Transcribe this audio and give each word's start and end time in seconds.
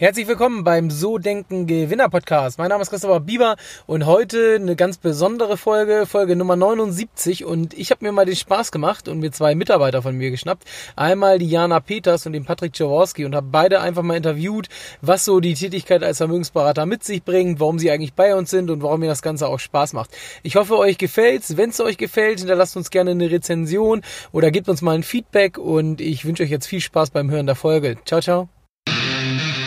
Herzlich 0.00 0.28
willkommen 0.28 0.64
beim 0.64 0.90
So 0.90 1.18
Denken 1.18 1.66
Gewinner 1.66 2.08
Podcast. 2.08 2.56
Mein 2.56 2.70
Name 2.70 2.80
ist 2.80 2.88
Christopher 2.88 3.20
Bieber 3.20 3.56
und 3.84 4.06
heute 4.06 4.54
eine 4.54 4.74
ganz 4.74 4.96
besondere 4.96 5.58
Folge, 5.58 6.06
Folge 6.06 6.36
Nummer 6.36 6.56
79 6.56 7.44
und 7.44 7.74
ich 7.74 7.90
habe 7.90 8.06
mir 8.06 8.10
mal 8.10 8.24
den 8.24 8.34
Spaß 8.34 8.72
gemacht 8.72 9.08
und 9.08 9.18
mir 9.18 9.30
zwei 9.30 9.54
Mitarbeiter 9.54 10.00
von 10.00 10.16
mir 10.16 10.30
geschnappt. 10.30 10.64
Einmal 10.96 11.38
die 11.38 11.50
Jana 11.50 11.80
Peters 11.80 12.24
und 12.24 12.32
den 12.32 12.46
Patrick 12.46 12.78
Jaworski 12.78 13.26
und 13.26 13.34
habe 13.34 13.48
beide 13.52 13.82
einfach 13.82 14.02
mal 14.02 14.16
interviewt, 14.16 14.70
was 15.02 15.26
so 15.26 15.38
die 15.38 15.52
Tätigkeit 15.52 16.02
als 16.02 16.16
Vermögensberater 16.16 16.86
mit 16.86 17.04
sich 17.04 17.22
bringt, 17.22 17.60
warum 17.60 17.78
sie 17.78 17.90
eigentlich 17.90 18.14
bei 18.14 18.34
uns 18.34 18.48
sind 18.48 18.70
und 18.70 18.82
warum 18.82 19.00
mir 19.00 19.08
das 19.08 19.20
Ganze 19.20 19.48
auch 19.48 19.60
Spaß 19.60 19.92
macht. 19.92 20.16
Ich 20.42 20.56
hoffe, 20.56 20.78
euch 20.78 20.96
gefällt's. 20.96 21.58
Wenn 21.58 21.68
es 21.68 21.80
euch 21.82 21.98
gefällt, 21.98 22.38
hinterlasst 22.38 22.74
uns 22.74 22.88
gerne 22.88 23.10
eine 23.10 23.30
Rezension 23.30 24.00
oder 24.32 24.50
gebt 24.50 24.70
uns 24.70 24.80
mal 24.80 24.94
ein 24.94 25.02
Feedback 25.02 25.58
und 25.58 26.00
ich 26.00 26.24
wünsche 26.24 26.42
euch 26.42 26.50
jetzt 26.50 26.68
viel 26.68 26.80
Spaß 26.80 27.10
beim 27.10 27.30
Hören 27.30 27.44
der 27.44 27.54
Folge. 27.54 27.98
Ciao, 28.06 28.22
ciao. 28.22 28.48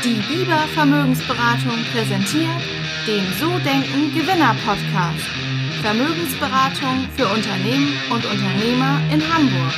Die 0.03 0.19
Biber 0.27 0.67
Vermögensberatung 0.73 1.81
präsentiert 1.93 2.61
den 3.07 3.23
So 3.39 3.47
Denken 3.59 4.13
Gewinner 4.13 4.53
Podcast. 4.65 5.29
Vermögensberatung 5.81 7.07
für 7.15 7.25
Unternehmen 7.27 7.93
und 8.09 8.25
Unternehmer 8.25 8.99
in 9.13 9.21
Hamburg. 9.33 9.73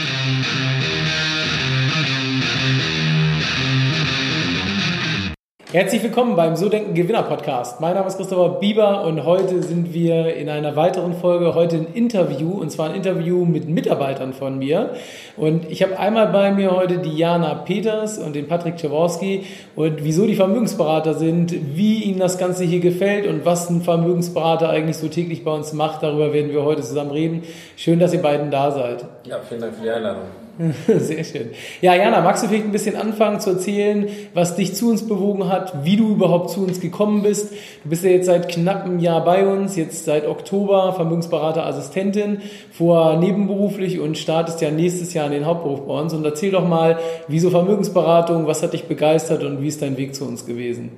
Herzlich 5.76 6.04
willkommen 6.04 6.38
beim 6.38 6.56
So 6.56 6.70
Denken 6.70 6.94
Gewinner 6.94 7.24
Podcast. 7.24 7.82
Mein 7.82 7.96
Name 7.96 8.08
ist 8.08 8.16
Christopher 8.16 8.62
Bieber 8.62 9.04
und 9.04 9.26
heute 9.26 9.62
sind 9.62 9.94
wir 9.94 10.34
in 10.34 10.48
einer 10.48 10.78
weiteren 10.78 11.14
Folge, 11.14 11.54
heute 11.54 11.76
ein 11.76 11.88
Interview 11.94 12.52
und 12.52 12.72
zwar 12.72 12.92
ein 12.92 12.96
Interview 12.96 13.44
mit 13.44 13.68
Mitarbeitern 13.68 14.32
von 14.32 14.58
mir. 14.58 14.92
Und 15.36 15.70
ich 15.70 15.84
habe 15.84 16.00
einmal 16.00 16.28
bei 16.28 16.52
mir 16.52 16.72
heute 16.72 17.00
die 17.00 17.18
Jana 17.18 17.56
Peters 17.56 18.18
und 18.18 18.38
den 18.38 18.48
Patrick 18.48 18.78
Czaworski 18.78 19.44
und 19.76 20.02
wieso 20.06 20.26
die 20.26 20.36
Vermögensberater 20.36 21.14
sind, 21.14 21.54
wie 21.76 22.04
ihnen 22.04 22.20
das 22.20 22.38
Ganze 22.38 22.64
hier 22.64 22.80
gefällt 22.80 23.28
und 23.28 23.44
was 23.44 23.70
ein 23.70 23.82
Vermögensberater 23.82 24.70
eigentlich 24.70 24.96
so 24.96 25.10
täglich 25.10 25.44
bei 25.44 25.52
uns 25.52 25.74
macht, 25.74 26.04
darüber 26.04 26.32
werden 26.32 26.54
wir 26.54 26.64
heute 26.64 26.84
zusammen 26.84 27.12
reden. 27.12 27.44
Schön, 27.76 27.99
dass 27.99 28.14
ihr 28.14 28.21
beiden 28.21 28.49
da 28.49 28.71
seid. 28.71 29.04
Ja, 29.26 29.40
vielen 29.46 29.60
Dank 29.60 29.76
für 29.76 29.84
die 29.84 29.90
Einladung. 29.90 30.45
Sehr 30.88 31.24
schön. 31.24 31.52
Ja, 31.82 31.96
Jana, 31.96 32.22
magst 32.22 32.44
du 32.44 32.48
vielleicht 32.48 32.66
ein 32.66 32.72
bisschen 32.72 32.96
anfangen 32.96 33.42
zu 33.42 33.52
erzählen, 33.52 34.08
was 34.34 34.56
dich 34.56 34.74
zu 34.74 34.90
uns 34.90 35.06
bewogen 35.06 35.50
hat, 35.50 35.84
wie 35.84 35.98
du 35.98 36.10
überhaupt 36.10 36.50
zu 36.50 36.64
uns 36.64 36.80
gekommen 36.80 37.24
bist? 37.24 37.52
Du 37.84 37.90
bist 37.90 38.04
ja 38.06 38.12
jetzt 38.12 38.28
seit 38.28 38.48
knapp 38.48 38.86
einem 38.86 39.00
Jahr 39.00 39.24
bei 39.26 39.46
uns, 39.46 39.76
jetzt 39.76 40.06
seit 40.06 40.26
Oktober 40.26 40.94
Vermögensberater 40.94 41.66
Assistentin, 41.66 42.42
vor 42.72 43.18
nebenberuflich 43.18 44.00
und 44.00 44.18
startest 44.18 44.62
ja 44.62 44.72
nächstes 44.72 45.14
Jahr 45.14 45.26
in 45.26 45.34
den 45.34 45.46
Hauptberuf 45.46 45.82
bei 45.88 46.00
uns. 46.00 46.14
Und 46.14 46.24
erzähl 46.24 46.52
doch 46.52 46.66
mal, 46.66 47.00
wieso 47.28 47.50
Vermögensberatung, 47.50 48.48
was 48.48 48.64
hat 48.64 48.74
dich 48.74 48.86
begeistert 48.86 49.44
und 49.44 49.62
wie 49.62 49.68
ist 49.68 49.82
dein 49.82 49.98
Weg 49.98 50.16
zu 50.16 50.26
uns 50.26 50.46
gewesen? 50.46 50.92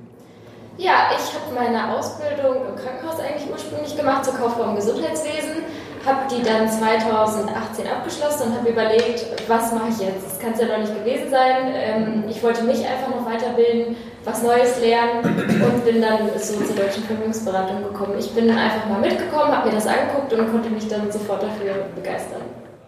Ja, 0.76 1.10
ich 1.10 1.34
habe 1.34 1.52
meine 1.56 1.96
Ausbildung 1.98 2.54
im 2.68 2.76
Krankenhaus 2.76 3.18
eigentlich 3.18 3.50
ursprünglich 3.50 3.96
gemacht 3.96 4.24
zur 4.24 4.34
Kauffrau 4.34 4.70
im 4.70 4.76
Gesundheitswesen 4.76 5.64
habe 6.08 6.20
die 6.30 6.42
dann 6.42 6.68
2018 6.68 7.86
abgeschlossen 7.86 8.48
und 8.48 8.58
habe 8.58 8.70
überlegt, 8.70 9.26
was 9.46 9.72
mache 9.72 9.90
ich 9.90 10.00
jetzt? 10.00 10.24
Das 10.24 10.38
kann 10.38 10.52
es 10.54 10.60
ja 10.60 10.66
noch 10.66 10.78
nicht 10.78 10.96
gewesen 10.96 11.30
sein. 11.30 11.70
Ähm, 11.74 12.24
ich 12.28 12.42
wollte 12.42 12.64
mich 12.64 12.78
einfach 12.78 13.14
noch 13.14 13.26
weiterbilden, 13.28 13.96
was 14.24 14.42
Neues 14.42 14.80
lernen 14.80 15.22
und 15.22 15.84
bin 15.84 16.00
dann 16.00 16.30
so 16.36 16.54
zur 16.64 16.74
deutschen 16.74 17.04
Vermögensberatung 17.04 17.82
gekommen. 17.82 18.14
Ich 18.18 18.30
bin 18.30 18.50
einfach 18.50 18.88
mal 18.88 19.00
mitgekommen, 19.00 19.52
habe 19.52 19.68
mir 19.68 19.74
das 19.74 19.86
angeguckt 19.86 20.32
und 20.32 20.50
konnte 20.50 20.70
mich 20.70 20.88
dann 20.88 21.12
sofort 21.12 21.42
dafür 21.42 21.74
begeistern. 21.94 22.40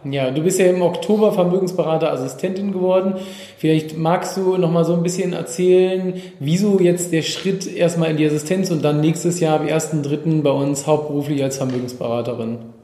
Ja, 0.03 0.31
du 0.31 0.43
bist 0.43 0.59
ja 0.59 0.67
im 0.67 0.81
Oktober 0.81 1.33
Vermögensberater 1.33 2.11
Assistentin 2.11 2.73
geworden. 2.73 3.17
Vielleicht 3.59 3.99
magst 3.99 4.35
du 4.39 4.57
noch 4.57 4.71
mal 4.71 4.87
so 4.87 4.95
ein 4.95 5.03
bisschen 5.03 5.35
erzählen, 5.35 6.15
wieso 6.39 6.81
jetzt 6.81 7.13
der 7.13 7.21
Schritt 7.21 7.67
erstmal 7.71 8.11
in 8.11 8.17
die 8.17 8.25
Assistenz 8.25 8.71
und 8.71 8.83
dann 8.83 9.03
nächstes 9.03 9.41
Jahr 9.41 9.61
am 9.61 9.67
1.3. 9.67 10.43
bei 10.43 10.51
uns 10.51 10.87
hauptberuflich 10.87 11.43
als 11.43 11.59
Vermögensberaterin. 11.59 12.80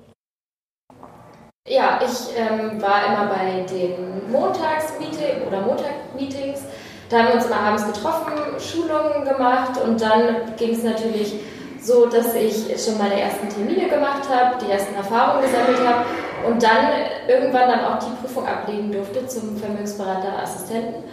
Ähm, 2.37 2.83
war 2.83 3.07
immer 3.07 3.33
bei 3.35 3.63
den 3.63 4.31
Montagsmeetings 4.31 5.47
oder 5.47 5.63
Montagmeetings. 5.63 6.61
Da 7.09 7.19
haben 7.19 7.29
wir 7.29 7.35
uns 7.37 7.47
immer 7.47 7.61
abends 7.61 7.87
getroffen, 7.87 8.33
Schulungen 8.59 9.25
gemacht 9.25 9.81
und 9.83 10.01
dann 10.01 10.55
ging 10.57 10.75
es 10.75 10.83
natürlich 10.83 11.35
so, 11.81 12.07
dass 12.07 12.35
ich 12.35 12.67
schon 12.83 12.99
meine 12.99 13.21
ersten 13.21 13.49
Termine 13.49 13.89
gemacht 13.89 14.29
habe, 14.29 14.57
die 14.63 14.71
ersten 14.71 14.95
Erfahrungen 14.97 15.43
gesammelt 15.43 15.79
habe 15.87 16.05
und 16.47 16.63
dann 16.63 16.89
irgendwann 17.29 17.71
dann 17.71 17.85
auch 17.85 17.99
die 18.01 18.11
Prüfung 18.21 18.47
ablegen 18.47 18.91
durfte 18.93 19.27
zum 19.27 19.57
Vermögensberater 19.57 20.43
Assistenten. 20.43 21.05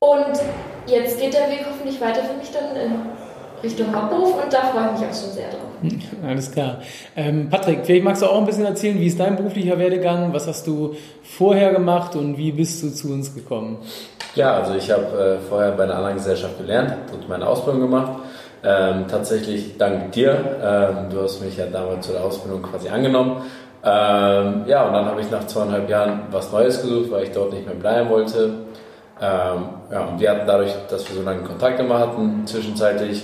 Und 0.00 0.38
jetzt 0.86 1.18
geht 1.18 1.32
der 1.32 1.48
Weg 1.48 1.64
hoffentlich 1.68 2.00
weiter 2.00 2.22
für 2.22 2.34
mich 2.34 2.50
dann 2.52 2.76
in 2.76 3.06
Richtung 3.62 3.94
Hauptberuf 3.94 4.42
und 4.42 4.52
da 4.52 4.58
freue 4.62 4.86
ich 4.94 5.00
mich 5.00 5.08
auch 5.08 5.22
schon 5.22 5.32
sehr 5.32 5.48
drauf. 5.48 5.60
Alles 6.26 6.50
klar. 6.50 6.78
Ähm, 7.16 7.48
Patrick, 7.50 7.80
vielleicht 7.84 8.04
magst 8.04 8.22
du 8.22 8.26
auch 8.26 8.38
ein 8.38 8.46
bisschen 8.46 8.64
erzählen, 8.64 8.98
wie 8.98 9.06
ist 9.06 9.20
dein 9.20 9.36
beruflicher 9.36 9.78
Werdegang? 9.78 10.32
Was 10.32 10.46
hast 10.46 10.66
du 10.66 10.94
vorher 11.22 11.72
gemacht 11.72 12.16
und 12.16 12.38
wie 12.38 12.52
bist 12.52 12.82
du 12.82 12.90
zu 12.90 13.12
uns 13.12 13.34
gekommen? 13.34 13.78
Ja, 14.34 14.54
also 14.54 14.74
ich 14.74 14.90
habe 14.90 15.38
äh, 15.42 15.48
vorher 15.48 15.72
bei 15.72 15.84
einer 15.84 15.96
anderen 15.96 16.16
Gesellschaft 16.16 16.58
gelernt 16.58 16.94
und 17.12 17.28
meine 17.28 17.46
Ausbildung 17.46 17.82
gemacht. 17.82 18.20
Ähm, 18.62 19.04
tatsächlich 19.08 19.78
dank 19.78 20.12
dir. 20.12 20.36
Ähm, 20.62 21.10
du 21.10 21.22
hast 21.22 21.40
mich 21.40 21.56
ja 21.56 21.66
damals 21.66 22.06
zu 22.06 22.12
der 22.12 22.24
Ausbildung 22.24 22.62
quasi 22.62 22.88
angenommen. 22.88 23.42
Ähm, 23.84 24.64
ja, 24.66 24.86
und 24.86 24.92
dann 24.92 25.04
habe 25.04 25.20
ich 25.20 25.30
nach 25.30 25.46
zweieinhalb 25.46 25.88
Jahren 25.88 26.22
was 26.30 26.50
Neues 26.50 26.82
gesucht, 26.82 27.10
weil 27.10 27.24
ich 27.24 27.30
dort 27.30 27.52
nicht 27.52 27.66
mehr 27.66 27.76
bleiben 27.76 28.10
wollte. 28.10 28.66
Ähm, 29.20 29.64
ja, 29.90 30.04
und 30.04 30.20
wir 30.20 30.30
hatten 30.30 30.46
dadurch, 30.46 30.72
dass 30.90 31.08
wir 31.08 31.16
so 31.16 31.22
lange 31.22 31.42
Kontakt 31.42 31.80
immer 31.80 31.98
hatten, 31.98 32.46
zwischenzeitlich 32.46 33.22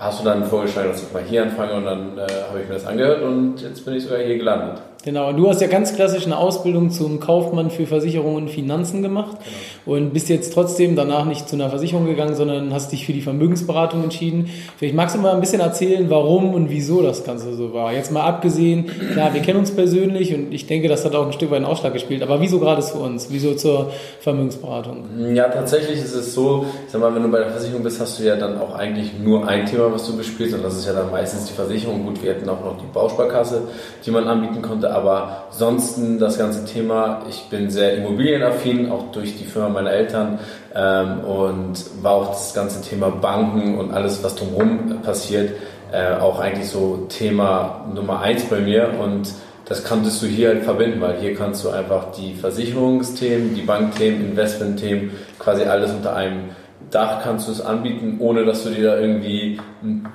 hast 0.00 0.20
du 0.20 0.24
dann 0.24 0.44
vorgeschlagen, 0.44 0.88
dass 0.88 1.02
ich 1.02 1.12
mal 1.12 1.22
hier 1.22 1.42
anfange 1.42 1.74
und 1.74 1.84
dann 1.84 2.18
äh, 2.18 2.22
habe 2.48 2.60
ich 2.62 2.68
mir 2.68 2.74
das 2.74 2.86
angehört 2.86 3.22
und 3.22 3.60
jetzt 3.60 3.84
bin 3.84 3.94
ich 3.94 4.02
sogar 4.02 4.18
hier 4.18 4.38
gelandet. 4.38 4.82
Genau, 5.02 5.32
du 5.32 5.48
hast 5.48 5.62
ja 5.62 5.66
ganz 5.66 5.94
klassisch 5.94 6.26
eine 6.26 6.36
Ausbildung 6.36 6.90
zum 6.90 7.20
Kaufmann 7.20 7.70
für 7.70 7.86
Versicherungen 7.86 8.44
und 8.44 8.50
Finanzen 8.50 9.00
gemacht 9.00 9.38
genau. 9.38 9.96
und 9.96 10.12
bist 10.12 10.28
jetzt 10.28 10.52
trotzdem 10.52 10.94
danach 10.94 11.24
nicht 11.24 11.48
zu 11.48 11.56
einer 11.56 11.70
Versicherung 11.70 12.04
gegangen, 12.04 12.34
sondern 12.34 12.74
hast 12.74 12.92
dich 12.92 13.06
für 13.06 13.14
die 13.14 13.22
Vermögensberatung 13.22 14.04
entschieden. 14.04 14.50
Vielleicht 14.76 14.94
magst 14.94 15.16
du 15.16 15.20
mal 15.20 15.32
ein 15.32 15.40
bisschen 15.40 15.60
erzählen, 15.60 16.10
warum 16.10 16.52
und 16.52 16.68
wieso 16.68 17.00
das 17.00 17.24
Ganze 17.24 17.54
so 17.54 17.72
war. 17.72 17.94
Jetzt 17.94 18.12
mal 18.12 18.24
abgesehen, 18.24 18.90
klar, 19.12 19.32
wir 19.32 19.40
kennen 19.40 19.60
uns 19.60 19.70
persönlich 19.70 20.34
und 20.34 20.52
ich 20.52 20.66
denke, 20.66 20.88
das 20.88 21.02
hat 21.06 21.14
auch 21.14 21.24
ein 21.24 21.32
Stück 21.32 21.50
weit 21.50 21.56
einen 21.56 21.64
Ausschlag 21.64 21.94
gespielt, 21.94 22.22
aber 22.22 22.42
wieso 22.42 22.60
gerade 22.60 22.82
für 22.82 22.98
uns? 22.98 23.28
Wieso 23.30 23.54
zur 23.54 23.90
Vermögensberatung? 24.20 25.34
Ja, 25.34 25.48
tatsächlich 25.48 25.98
ist 25.98 26.14
es 26.14 26.34
so, 26.34 26.66
ich 26.86 26.92
sag 26.92 27.00
mal, 27.00 27.14
wenn 27.14 27.22
du 27.22 27.30
bei 27.30 27.38
der 27.38 27.50
Versicherung 27.50 27.82
bist, 27.82 28.00
hast 28.00 28.18
du 28.18 28.24
ja 28.24 28.36
dann 28.36 28.58
auch 28.58 28.74
eigentlich 28.74 29.12
nur 29.18 29.48
ein 29.48 29.64
Thema, 29.64 29.90
was 29.90 30.06
du 30.06 30.14
bespielst 30.14 30.54
und 30.54 30.62
das 30.62 30.76
ist 30.76 30.86
ja 30.86 30.92
dann 30.92 31.10
meistens 31.10 31.46
die 31.46 31.54
Versicherung. 31.54 32.04
Gut, 32.04 32.22
wir 32.22 32.34
hätten 32.34 32.48
auch 32.50 32.62
noch 32.62 32.76
die 32.76 32.92
Bausparkasse, 32.92 33.62
die 34.04 34.10
man 34.10 34.24
anbieten 34.24 34.60
konnte, 34.60 34.89
aber 34.90 35.44
ansonsten 35.50 36.18
das 36.18 36.38
ganze 36.38 36.64
Thema, 36.64 37.22
ich 37.28 37.48
bin 37.48 37.70
sehr 37.70 37.96
immobilienaffin, 37.96 38.90
auch 38.90 39.12
durch 39.12 39.36
die 39.36 39.44
Firma 39.44 39.68
meiner 39.68 39.90
Eltern 39.90 40.38
ähm, 40.74 41.20
und 41.20 42.02
war 42.02 42.12
auch 42.12 42.28
das 42.28 42.54
ganze 42.54 42.82
Thema 42.82 43.10
Banken 43.10 43.78
und 43.78 43.92
alles, 43.92 44.22
was 44.22 44.34
drumherum 44.34 45.00
passiert, 45.02 45.52
äh, 45.92 46.14
auch 46.14 46.38
eigentlich 46.40 46.68
so 46.68 47.06
Thema 47.08 47.86
Nummer 47.94 48.20
eins 48.20 48.44
bei 48.44 48.60
mir. 48.60 48.94
Und 49.00 49.32
das 49.64 49.84
kannst 49.84 50.22
du 50.22 50.26
hier 50.26 50.48
halt 50.48 50.64
verbinden, 50.64 51.00
weil 51.00 51.18
hier 51.18 51.34
kannst 51.34 51.64
du 51.64 51.70
einfach 51.70 52.12
die 52.12 52.34
Versicherungsthemen, 52.34 53.54
die 53.54 53.62
Bankthemen, 53.62 54.20
Investmentthemen, 54.30 55.12
quasi 55.38 55.62
alles 55.64 55.92
unter 55.92 56.14
einem 56.14 56.50
Dach 56.90 57.22
kannst 57.22 57.46
du 57.46 57.52
es 57.52 57.60
anbieten, 57.60 58.16
ohne 58.18 58.44
dass 58.44 58.64
du 58.64 58.70
dir 58.70 58.84
da 58.84 58.98
irgendwie 58.98 59.60
einen 59.82 60.08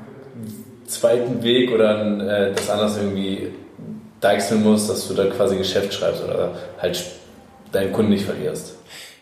zweiten 0.85 1.41
Weg 1.43 1.71
oder 1.71 1.99
ein, 1.99 2.19
äh, 2.21 2.51
das 2.53 2.69
anders 2.69 2.97
irgendwie 2.97 3.49
deichseln 4.25 4.63
musst, 4.63 4.89
dass 4.89 5.07
du 5.07 5.13
da 5.13 5.25
quasi 5.25 5.55
Geschäft 5.57 5.93
schreibst 5.93 6.23
oder 6.23 6.51
halt 6.81 7.03
deinen 7.71 7.91
Kunden 7.91 8.11
nicht 8.11 8.25
verlierst. 8.25 8.75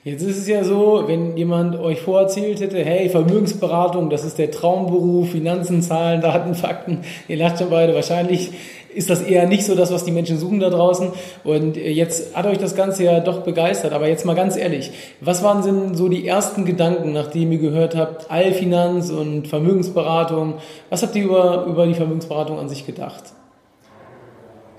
Jetzt 0.05 0.21
ist 0.21 0.37
es 0.37 0.47
ja 0.49 0.65
so, 0.65 1.03
wenn 1.07 1.37
jemand 1.37 1.79
euch 1.79 2.01
vorerzählt 2.01 2.59
hätte, 2.59 2.83
hey, 2.83 3.07
Vermögensberatung, 3.07 4.09
das 4.09 4.25
ist 4.25 4.37
der 4.37 4.51
Traumberuf, 4.51 5.29
Finanzen, 5.31 5.81
Zahlen, 5.81 6.19
Daten, 6.19 6.55
Fakten, 6.55 7.03
ihr 7.27 7.37
lacht 7.37 7.59
schon 7.59 7.69
beide, 7.69 7.93
wahrscheinlich 7.93 8.51
ist 8.93 9.09
das 9.09 9.21
eher 9.21 9.47
nicht 9.47 9.65
so 9.65 9.75
das, 9.75 9.91
was 9.91 10.03
die 10.03 10.11
Menschen 10.11 10.37
suchen 10.37 10.59
da 10.59 10.69
draußen. 10.69 11.13
Und 11.43 11.77
jetzt 11.77 12.35
hat 12.35 12.45
euch 12.45 12.59
das 12.59 12.75
Ganze 12.75 13.03
ja 13.05 13.21
doch 13.21 13.41
begeistert. 13.41 13.91
Aber 13.91 14.07
jetzt 14.07 14.23
mal 14.23 14.35
ganz 14.35 14.55
ehrlich, 14.55 14.91
was 15.19 15.41
waren 15.41 15.63
denn 15.63 15.95
so 15.95 16.09
die 16.09 16.27
ersten 16.27 16.63
Gedanken, 16.63 17.11
nachdem 17.11 17.51
ihr 17.53 17.57
gehört 17.57 17.95
habt, 17.95 18.29
Allfinanz 18.29 19.09
und 19.09 19.47
Vermögensberatung? 19.47 20.55
Was 20.91 21.01
habt 21.01 21.15
ihr 21.15 21.23
über, 21.23 21.65
über 21.65 21.87
die 21.87 21.95
Vermögensberatung 21.95 22.59
an 22.59 22.69
sich 22.69 22.85
gedacht? 22.85 23.23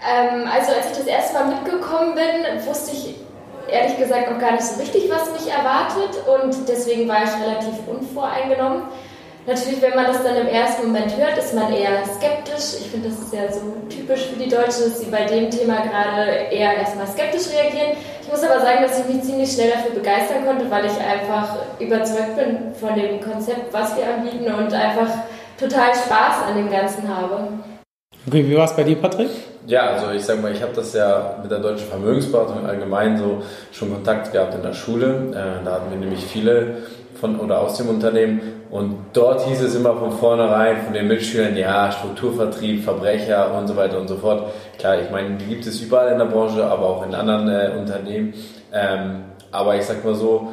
Ähm, 0.06 0.48
also 0.52 0.72
als 0.72 0.90
ich 0.90 0.98
das 0.98 1.06
erste 1.06 1.34
Mal 1.34 1.46
mitgekommen 1.46 2.14
bin, 2.14 2.66
wusste 2.66 2.92
ich 2.92 3.14
ehrlich 3.68 3.96
gesagt 3.98 4.30
noch 4.30 4.38
gar 4.38 4.52
nicht 4.52 4.64
so 4.64 4.80
richtig, 4.80 5.10
was 5.10 5.32
mich 5.32 5.52
erwartet 5.52 6.20
und 6.28 6.68
deswegen 6.68 7.08
war 7.08 7.24
ich 7.24 7.30
relativ 7.42 7.74
unvoreingenommen. 7.86 8.82
Natürlich, 9.46 9.82
wenn 9.82 9.94
man 9.94 10.06
das 10.06 10.22
dann 10.22 10.36
im 10.36 10.46
ersten 10.46 10.86
Moment 10.86 11.14
hört, 11.18 11.36
ist 11.36 11.54
man 11.54 11.70
eher 11.70 12.02
skeptisch. 12.06 12.80
Ich 12.80 12.90
finde, 12.90 13.10
das 13.10 13.18
ist 13.18 13.34
ja 13.34 13.52
so 13.52 13.60
typisch 13.90 14.28
für 14.28 14.42
die 14.42 14.48
Deutschen, 14.48 14.84
dass 14.84 15.00
sie 15.00 15.10
bei 15.10 15.24
dem 15.26 15.50
Thema 15.50 15.82
gerade 15.82 16.30
eher 16.50 16.74
erstmal 16.78 17.06
skeptisch 17.06 17.52
reagieren. 17.52 17.98
Ich 18.22 18.30
muss 18.30 18.42
aber 18.42 18.60
sagen, 18.60 18.82
dass 18.82 19.00
ich 19.00 19.14
mich 19.14 19.22
ziemlich 19.22 19.52
schnell 19.52 19.72
dafür 19.72 19.90
begeistern 19.90 20.46
konnte, 20.46 20.70
weil 20.70 20.86
ich 20.86 20.98
einfach 20.98 21.58
überzeugt 21.78 22.36
bin 22.36 22.74
von 22.80 22.94
dem 22.94 23.20
Konzept, 23.20 23.70
was 23.70 23.94
wir 23.98 24.06
anbieten 24.06 24.46
und 24.46 24.72
einfach 24.72 25.10
total 25.60 25.94
Spaß 25.94 26.48
an 26.48 26.56
dem 26.56 26.70
Ganzen 26.70 27.06
habe. 27.06 27.48
Okay, 28.26 28.48
wie 28.48 28.56
war 28.56 28.64
es 28.64 28.74
bei 28.74 28.82
dir, 28.82 28.96
Patrick? 28.96 29.28
Ja, 29.66 29.92
also 29.92 30.10
ich 30.10 30.22
sag 30.22 30.42
mal, 30.42 30.52
ich 30.52 30.60
habe 30.60 30.72
das 30.74 30.92
ja 30.92 31.38
mit 31.40 31.50
der 31.50 31.58
deutschen 31.58 31.88
Vermögensberatung 31.88 32.66
allgemein 32.66 33.16
so 33.16 33.42
schon 33.72 33.90
Kontakt 33.92 34.30
gehabt 34.30 34.54
in 34.54 34.62
der 34.62 34.74
Schule. 34.74 35.30
Äh, 35.30 35.64
da 35.64 35.72
hatten 35.72 35.90
wir 35.90 35.96
nämlich 35.96 36.24
viele 36.24 36.76
von 37.18 37.40
oder 37.40 37.60
aus 37.60 37.78
dem 37.78 37.88
Unternehmen 37.88 38.40
und 38.70 38.96
dort 39.14 39.46
hieß 39.46 39.62
es 39.62 39.74
immer 39.74 39.96
von 39.96 40.12
vornherein 40.12 40.82
von 40.82 40.92
den 40.92 41.08
Mitschülern, 41.08 41.56
ja, 41.56 41.90
Strukturvertrieb, 41.90 42.84
Verbrecher 42.84 43.56
und 43.56 43.66
so 43.66 43.76
weiter 43.76 43.98
und 43.98 44.08
so 44.08 44.16
fort. 44.16 44.52
Klar, 44.78 45.00
ich 45.00 45.10
meine, 45.10 45.36
die 45.38 45.46
gibt 45.46 45.66
es 45.66 45.80
überall 45.80 46.12
in 46.12 46.18
der 46.18 46.26
Branche, 46.26 46.64
aber 46.66 46.86
auch 46.86 47.06
in 47.06 47.14
anderen 47.14 47.48
äh, 47.48 47.70
Unternehmen. 47.78 48.34
Ähm, 48.70 49.24
aber 49.50 49.76
ich 49.76 49.84
sag 49.86 50.04
mal 50.04 50.14
so, 50.14 50.52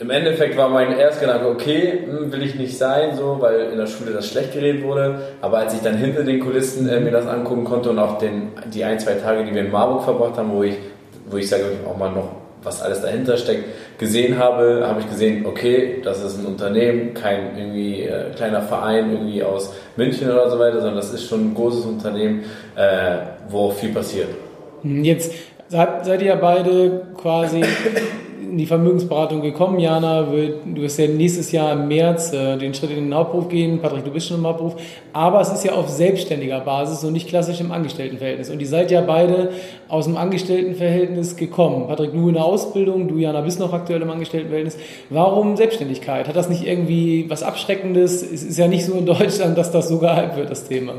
im 0.00 0.10
Endeffekt 0.10 0.56
war 0.56 0.68
mein 0.68 0.96
Erstgedanke, 0.96 1.48
okay, 1.48 2.04
hm, 2.06 2.32
will 2.32 2.42
ich 2.42 2.54
nicht 2.54 2.78
sein, 2.78 3.16
so, 3.16 3.38
weil 3.40 3.72
in 3.72 3.78
der 3.78 3.86
Schule 3.86 4.12
das 4.12 4.28
schlecht 4.28 4.52
geredet 4.52 4.84
wurde. 4.84 5.20
Aber 5.40 5.58
als 5.58 5.74
ich 5.74 5.80
dann 5.80 5.96
hinter 5.96 6.22
den 6.22 6.40
Kulissen 6.40 6.88
äh, 6.88 7.00
mir 7.00 7.10
das 7.10 7.26
angucken 7.26 7.64
konnte 7.64 7.90
und 7.90 7.98
auch 7.98 8.18
den, 8.18 8.52
die 8.72 8.84
ein, 8.84 8.98
zwei 9.00 9.14
Tage, 9.14 9.44
die 9.44 9.52
wir 9.52 9.62
in 9.62 9.70
Marburg 9.70 10.04
verbracht 10.04 10.36
haben, 10.36 10.52
wo 10.52 10.62
ich, 10.62 10.76
wo 11.28 11.36
ich 11.36 11.48
sage, 11.48 11.64
auch 11.88 11.96
mal 11.96 12.12
noch, 12.12 12.30
was 12.62 12.82
alles 12.82 13.02
dahinter 13.02 13.36
steckt, 13.36 13.64
gesehen 13.98 14.38
habe, 14.38 14.84
habe 14.86 15.00
ich 15.00 15.08
gesehen, 15.08 15.46
okay, 15.46 16.00
das 16.04 16.22
ist 16.22 16.38
ein 16.38 16.46
Unternehmen, 16.46 17.14
kein 17.14 17.56
irgendwie 17.56 18.02
äh, 18.02 18.30
kleiner 18.36 18.62
Verein 18.62 19.10
irgendwie 19.10 19.42
aus 19.42 19.72
München 19.96 20.30
oder 20.30 20.50
so 20.50 20.58
weiter, 20.58 20.76
sondern 20.76 20.96
das 20.96 21.12
ist 21.12 21.28
schon 21.28 21.50
ein 21.50 21.54
großes 21.54 21.84
Unternehmen, 21.84 22.44
äh, 22.76 23.16
wo 23.48 23.70
viel 23.70 23.90
passiert. 23.90 24.28
Jetzt 24.82 25.32
seid, 25.68 26.04
seid 26.04 26.22
ihr 26.22 26.28
ja 26.28 26.36
beide 26.36 27.02
quasi 27.20 27.64
in 28.58 28.62
die 28.62 28.66
Vermögensberatung 28.66 29.40
gekommen. 29.40 29.78
Jana, 29.78 30.22
du 30.22 30.82
wirst 30.82 30.98
ja 30.98 31.06
nächstes 31.06 31.52
Jahr 31.52 31.74
im 31.74 31.86
März 31.86 32.32
äh, 32.32 32.56
den 32.56 32.74
Schritt 32.74 32.90
in 32.90 32.96
den 32.96 33.14
Hauptberuf 33.14 33.48
gehen. 33.48 33.80
Patrick, 33.80 34.04
du 34.04 34.10
bist 34.10 34.26
schon 34.26 34.38
im 34.38 34.46
Hauptberuf. 34.48 34.74
Aber 35.12 35.40
es 35.40 35.52
ist 35.52 35.64
ja 35.64 35.74
auf 35.74 35.88
selbstständiger 35.88 36.58
Basis 36.58 37.04
und 37.04 37.12
nicht 37.12 37.28
klassisch 37.28 37.60
im 37.60 37.70
Angestelltenverhältnis. 37.70 38.50
Und 38.50 38.58
ihr 38.58 38.66
seid 38.66 38.90
ja 38.90 39.00
beide 39.00 39.52
aus 39.88 40.06
dem 40.06 40.16
Angestelltenverhältnis 40.16 41.36
gekommen. 41.36 41.86
Patrick, 41.86 42.12
du 42.12 42.26
in 42.26 42.34
der 42.34 42.44
Ausbildung, 42.44 43.06
du, 43.06 43.18
Jana, 43.18 43.42
bist 43.42 43.60
noch 43.60 43.72
aktuell 43.72 44.02
im 44.02 44.10
Angestelltenverhältnis. 44.10 44.76
Warum 45.08 45.56
Selbstständigkeit? 45.56 46.26
Hat 46.26 46.34
das 46.34 46.48
nicht 46.48 46.66
irgendwie 46.66 47.26
was 47.28 47.44
Abschreckendes? 47.44 48.22
Es 48.22 48.42
ist 48.42 48.58
ja 48.58 48.66
nicht 48.66 48.84
so 48.84 48.94
in 48.94 49.06
Deutschland, 49.06 49.56
dass 49.56 49.70
das 49.70 49.88
so 49.88 49.98
gehypt 49.98 50.36
wird, 50.36 50.50
das 50.50 50.66
Thema. 50.66 50.94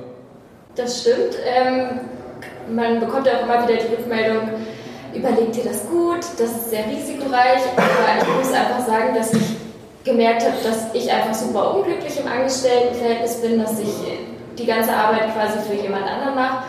Das 0.76 1.02
stimmt. 1.02 1.38
Ähm, 1.46 2.00
man 2.74 3.02
bekommt 3.02 3.28
ja 3.28 3.34
auch 3.34 3.44
immer 3.44 3.68
wieder 3.68 3.82
die 3.82 3.96
Rückmeldung, 3.96 4.44
überleg 5.14 5.52
dir 5.52 5.64
das 5.64 5.88
gut, 5.90 6.20
das 6.38 6.52
ist 6.52 6.70
sehr 6.70 6.86
risikoreich, 6.88 7.62
aber 7.76 8.22
ich 8.22 8.38
muss 8.38 8.54
einfach 8.54 8.86
sagen, 8.86 9.16
dass 9.16 9.34
ich 9.34 9.58
gemerkt 10.04 10.44
habe, 10.44 10.56
dass 10.64 10.94
ich 10.94 11.12
einfach 11.12 11.34
super 11.34 11.76
unglücklich 11.76 12.20
im 12.20 12.28
Angestelltenverhältnis 12.28 13.42
bin, 13.42 13.60
dass 13.60 13.80
ich 13.80 13.94
die 14.58 14.66
ganze 14.66 14.94
Arbeit 14.94 15.34
quasi 15.34 15.60
für 15.60 15.76
jemand 15.76 16.06
anderen 16.06 16.36
mache. 16.36 16.64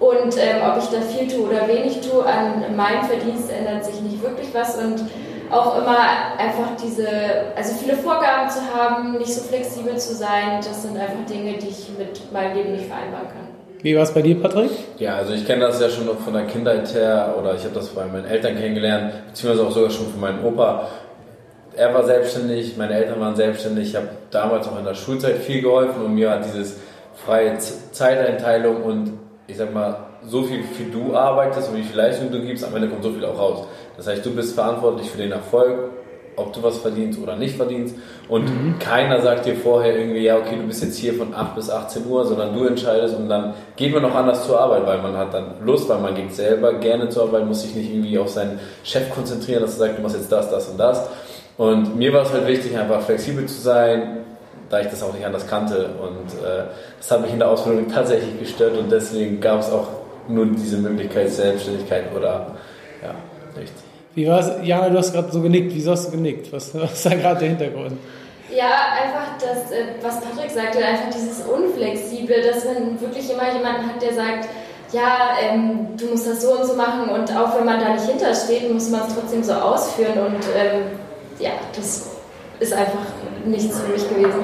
Und 0.00 0.36
ähm, 0.38 0.62
ob 0.64 0.78
ich 0.78 0.88
da 0.90 1.00
viel 1.00 1.26
tue 1.26 1.48
oder 1.48 1.66
wenig 1.66 2.00
tue, 2.00 2.24
an 2.24 2.76
meinem 2.76 3.04
Verdienst 3.04 3.50
ändert 3.50 3.84
sich 3.84 4.00
nicht 4.00 4.22
wirklich 4.22 4.48
was. 4.54 4.76
Und 4.76 5.04
auch 5.50 5.78
immer 5.78 5.98
einfach 6.38 6.76
diese, 6.82 7.08
also 7.56 7.74
viele 7.74 7.96
Vorgaben 7.96 8.48
zu 8.48 8.60
haben, 8.72 9.18
nicht 9.18 9.32
so 9.32 9.42
flexibel 9.42 9.96
zu 9.96 10.14
sein, 10.14 10.58
das 10.58 10.82
sind 10.82 10.96
einfach 10.96 11.24
Dinge, 11.28 11.54
die 11.54 11.68
ich 11.68 11.88
mit 11.98 12.32
meinem 12.32 12.54
Leben 12.54 12.72
nicht 12.72 12.86
vereinbaren 12.86 13.28
kann. 13.28 13.57
Wie 13.80 13.94
war 13.94 14.02
es 14.02 14.12
bei 14.12 14.22
dir, 14.22 14.40
Patrick? 14.40 14.70
Ja, 14.98 15.16
also 15.16 15.32
ich 15.34 15.46
kenne 15.46 15.66
das 15.66 15.80
ja 15.80 15.88
schon 15.88 16.06
noch 16.06 16.18
von 16.18 16.32
der 16.32 16.46
Kindheit 16.46 16.92
her 16.94 17.36
oder 17.38 17.54
ich 17.54 17.62
habe 17.62 17.74
das 17.74 17.88
bei 17.88 18.04
meinen 18.06 18.24
Eltern 18.24 18.56
kennengelernt, 18.56 19.12
beziehungsweise 19.28 19.66
auch 19.66 19.70
sogar 19.70 19.90
schon 19.90 20.06
von 20.06 20.20
meinem 20.20 20.44
Opa. 20.44 20.88
Er 21.76 21.94
war 21.94 22.04
selbstständig, 22.04 22.76
meine 22.76 22.94
Eltern 22.94 23.20
waren 23.20 23.36
selbstständig. 23.36 23.90
Ich 23.90 23.96
habe 23.96 24.08
damals 24.32 24.66
auch 24.66 24.78
in 24.78 24.84
der 24.84 24.94
Schulzeit 24.94 25.36
viel 25.36 25.62
geholfen 25.62 26.02
und 26.04 26.14
mir 26.14 26.30
hat 26.30 26.44
dieses 26.44 26.80
freie 27.24 27.56
Zeiteinteilung 27.58 28.82
und 28.82 29.12
ich 29.46 29.56
sag 29.56 29.72
mal, 29.72 30.06
so 30.26 30.42
viel 30.42 30.64
wie 30.76 30.90
du 30.90 31.14
arbeitest 31.14 31.70
und 31.70 31.76
wie 31.76 31.82
viel 31.82 31.96
Leistung 31.96 32.32
du 32.32 32.40
gibst, 32.40 32.64
am 32.64 32.74
Ende 32.74 32.88
kommt 32.88 33.04
so 33.04 33.12
viel 33.12 33.24
auch 33.24 33.38
raus. 33.38 33.68
Das 33.96 34.08
heißt, 34.08 34.26
du 34.26 34.34
bist 34.34 34.54
verantwortlich 34.56 35.08
für 35.08 35.18
den 35.18 35.30
Erfolg 35.30 35.90
ob 36.38 36.52
du 36.52 36.62
was 36.62 36.78
verdienst 36.78 37.20
oder 37.20 37.36
nicht 37.36 37.56
verdienst. 37.56 37.94
Und 38.28 38.44
mhm. 38.44 38.78
keiner 38.78 39.20
sagt 39.20 39.46
dir 39.46 39.56
vorher 39.56 39.98
irgendwie, 39.98 40.20
ja, 40.20 40.36
okay, 40.36 40.56
du 40.56 40.66
bist 40.66 40.82
jetzt 40.82 40.96
hier 40.96 41.14
von 41.14 41.34
8 41.34 41.54
bis 41.54 41.70
18 41.70 42.06
Uhr, 42.06 42.24
sondern 42.24 42.54
du 42.54 42.64
entscheidest 42.64 43.16
und 43.16 43.28
dann 43.28 43.54
geht 43.76 43.92
man 43.92 44.04
auch 44.04 44.14
anders 44.14 44.46
zur 44.46 44.60
Arbeit, 44.60 44.86
weil 44.86 45.02
man 45.02 45.16
hat 45.16 45.34
dann 45.34 45.54
Lust, 45.64 45.88
weil 45.88 45.98
man 45.98 46.14
geht 46.14 46.34
selber 46.34 46.74
gerne 46.74 47.08
zur 47.08 47.24
Arbeit, 47.24 47.46
muss 47.46 47.62
sich 47.62 47.74
nicht 47.74 47.90
irgendwie 47.92 48.18
auf 48.18 48.28
seinen 48.28 48.58
Chef 48.84 49.10
konzentrieren, 49.10 49.62
dass 49.62 49.72
er 49.74 49.86
sagt, 49.86 49.98
du 49.98 50.02
machst 50.02 50.16
jetzt 50.16 50.32
das, 50.32 50.50
das 50.50 50.68
und 50.68 50.78
das. 50.78 51.08
Und 51.56 51.96
mir 51.96 52.12
war 52.12 52.22
es 52.22 52.32
halt 52.32 52.46
wichtig, 52.46 52.78
einfach 52.78 53.00
flexibel 53.02 53.46
zu 53.46 53.60
sein, 53.60 54.18
da 54.70 54.80
ich 54.80 54.88
das 54.88 55.02
auch 55.02 55.12
nicht 55.12 55.26
anders 55.26 55.46
kannte. 55.46 55.90
Und 56.00 56.46
äh, 56.46 56.64
das 56.98 57.10
hat 57.10 57.22
mich 57.22 57.32
in 57.32 57.38
der 57.38 57.48
Ausbildung 57.48 57.88
tatsächlich 57.92 58.38
gestört 58.38 58.76
und 58.76 58.90
deswegen 58.90 59.40
gab 59.40 59.60
es 59.60 59.70
auch 59.70 59.88
nur 60.28 60.46
diese 60.46 60.76
Möglichkeit 60.76 61.30
Selbstständigkeit 61.30 62.04
oder 62.14 62.54
ja, 63.02 63.14
nichts. 63.58 63.87
Wie 64.18 64.26
war 64.26 64.40
es? 64.40 64.50
Jana, 64.64 64.88
du 64.88 64.98
hast 64.98 65.12
gerade 65.12 65.30
so 65.30 65.40
genickt. 65.40 65.72
Wieso 65.72 65.92
hast 65.92 66.08
du 66.08 66.16
genickt? 66.16 66.52
Was, 66.52 66.74
was 66.74 66.92
ist 66.92 67.06
da 67.06 67.10
gerade 67.10 67.38
der 67.38 67.50
Hintergrund? 67.50 67.92
Ja, 68.52 68.96
einfach 69.00 69.38
das, 69.38 69.70
äh, 69.70 69.94
was 70.02 70.20
Patrick 70.20 70.50
sagte, 70.50 70.84
einfach 70.84 71.10
dieses 71.14 71.44
Unflexible, 71.46 72.42
dass 72.42 72.64
man 72.64 73.00
wirklich 73.00 73.30
immer 73.30 73.54
jemanden 73.54 73.86
hat, 73.86 74.02
der 74.02 74.14
sagt, 74.14 74.48
ja, 74.92 75.36
ähm, 75.40 75.90
du 75.96 76.06
musst 76.06 76.26
das 76.26 76.42
so 76.42 76.58
und 76.58 76.66
so 76.66 76.74
machen 76.74 77.10
und 77.10 77.30
auch 77.36 77.56
wenn 77.56 77.64
man 77.64 77.78
da 77.78 77.90
nicht 77.90 78.06
hintersteht, 78.06 78.72
muss 78.72 78.90
man 78.90 79.02
es 79.06 79.14
trotzdem 79.14 79.44
so 79.44 79.52
ausführen 79.52 80.18
und 80.18 80.42
ähm, 80.56 80.82
ja, 81.38 81.50
das 81.76 82.16
ist 82.58 82.72
einfach 82.72 83.06
nichts 83.44 83.78
für 83.78 83.92
mich 83.92 84.08
gewesen. 84.08 84.40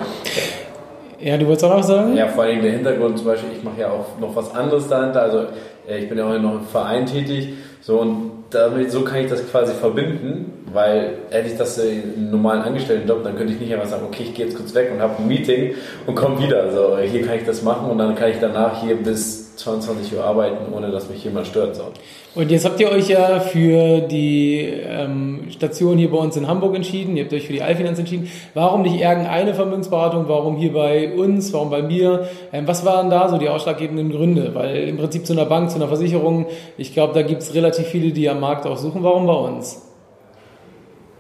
Ja, 1.19 1.37
du 1.37 1.47
wolltest 1.47 1.65
auch 1.65 1.77
noch 1.77 1.83
sagen? 1.83 2.15
Ja, 2.15 2.29
vor 2.29 2.45
allem 2.45 2.63
der 2.63 2.73
Hintergrund 2.73 3.19
zum 3.19 3.27
Beispiel, 3.27 3.49
ich 3.57 3.65
mache 3.65 3.81
ja 3.81 3.91
auch 3.91 4.21
noch 4.21 4.37
was 4.37 4.55
anderes 4.55 4.87
dahinter, 4.87 5.23
also 5.23 5.47
äh, 5.89 5.99
ich 5.99 6.09
bin 6.09 6.19
ja 6.19 6.27
auch 6.27 6.39
noch 6.39 6.57
im 6.57 6.67
Verein 6.67 7.07
tätig 7.07 7.55
so, 7.87 8.01
und 8.01 8.45
damit, 8.49 8.91
so 8.91 9.05
kann 9.05 9.19
ich 9.19 9.29
das 9.29 9.47
quasi 9.51 9.75
verbinden, 9.75 10.65
weil 10.73 11.19
hätte 11.29 11.49
ich 11.49 11.59
das 11.59 11.77
in 11.77 12.31
normalen 12.31 12.63
Angestelltenjob, 12.63 13.23
dann 13.23 13.37
könnte 13.37 13.53
ich 13.53 13.61
nicht 13.61 13.75
einfach 13.75 13.89
sagen, 13.89 14.07
okay, 14.07 14.23
ich 14.23 14.35
gehe 14.35 14.47
jetzt 14.47 14.57
kurz 14.57 14.75
weg 14.75 14.91
und 14.91 15.03
habe 15.03 15.19
ein 15.19 15.29
Meeting 15.29 15.75
und 16.07 16.15
komme 16.15 16.39
wieder. 16.39 16.73
So, 16.73 16.97
hier 16.97 17.27
kann 17.27 17.37
ich 17.37 17.45
das 17.45 17.63
machen 17.63 17.91
und 17.91 17.99
dann 17.99 18.15
kann 18.15 18.31
ich 18.31 18.39
danach 18.41 18.81
hier 18.83 18.97
bis 18.97 19.55
22 19.57 20.15
Uhr 20.15 20.25
arbeiten, 20.25 20.73
ohne 20.73 20.91
dass 20.91 21.11
mich 21.11 21.23
jemand 21.25 21.47
stört. 21.47 21.77
So. 21.77 21.93
Und 22.35 22.51
jetzt 22.51 22.65
habt 22.65 22.81
ihr 22.81 22.91
euch 22.91 23.09
ja 23.09 23.39
für 23.39 24.01
die 24.01 24.59
ähm, 24.61 25.47
Station 25.51 25.99
hier 25.99 26.11
bei 26.11 26.17
uns 26.17 26.37
in 26.37 26.49
Hamburg 26.49 26.75
entschieden, 26.75 27.17
ihr 27.17 27.25
habt 27.25 27.33
euch 27.33 27.47
für 27.47 27.53
die 27.53 27.63
Allfinanz 27.63 28.01
entschieden. 28.01 28.29
Warum 28.55 28.83
nicht 28.83 29.01
irgendeine 29.01 29.55
Vermögensberatung, 29.55 30.25
warum 30.27 30.57
hier 30.57 30.73
bei 30.73 31.13
uns, 31.13 31.53
warum 31.53 31.71
bei 31.71 31.83
mir? 31.83 32.29
Ähm, 32.53 32.67
was 32.67 32.85
waren 32.85 33.09
da 33.09 33.29
so 33.29 33.39
die 33.39 33.49
ausschlaggebenden 33.49 34.11
Gründe? 34.11 34.53
Weil 34.53 34.89
im 34.89 34.97
Prinzip 34.97 35.27
zu 35.27 35.33
einer 35.33 35.45
Bank, 35.45 35.71
zu 35.71 35.77
einer 35.77 35.87
Versicherung, 35.87 36.47
ich 36.77 36.93
glaube, 36.93 37.15
da 37.15 37.23
gibt 37.23 37.43
es 37.43 37.55
relativ 37.55 37.87
viele, 37.87 38.13
die 38.13 38.29
am 38.29 38.41
Markt 38.41 38.67
auch 38.67 38.79
suchen. 38.79 39.05
Warum 39.05 39.27
bei 39.27 39.33
uns? 39.33 39.83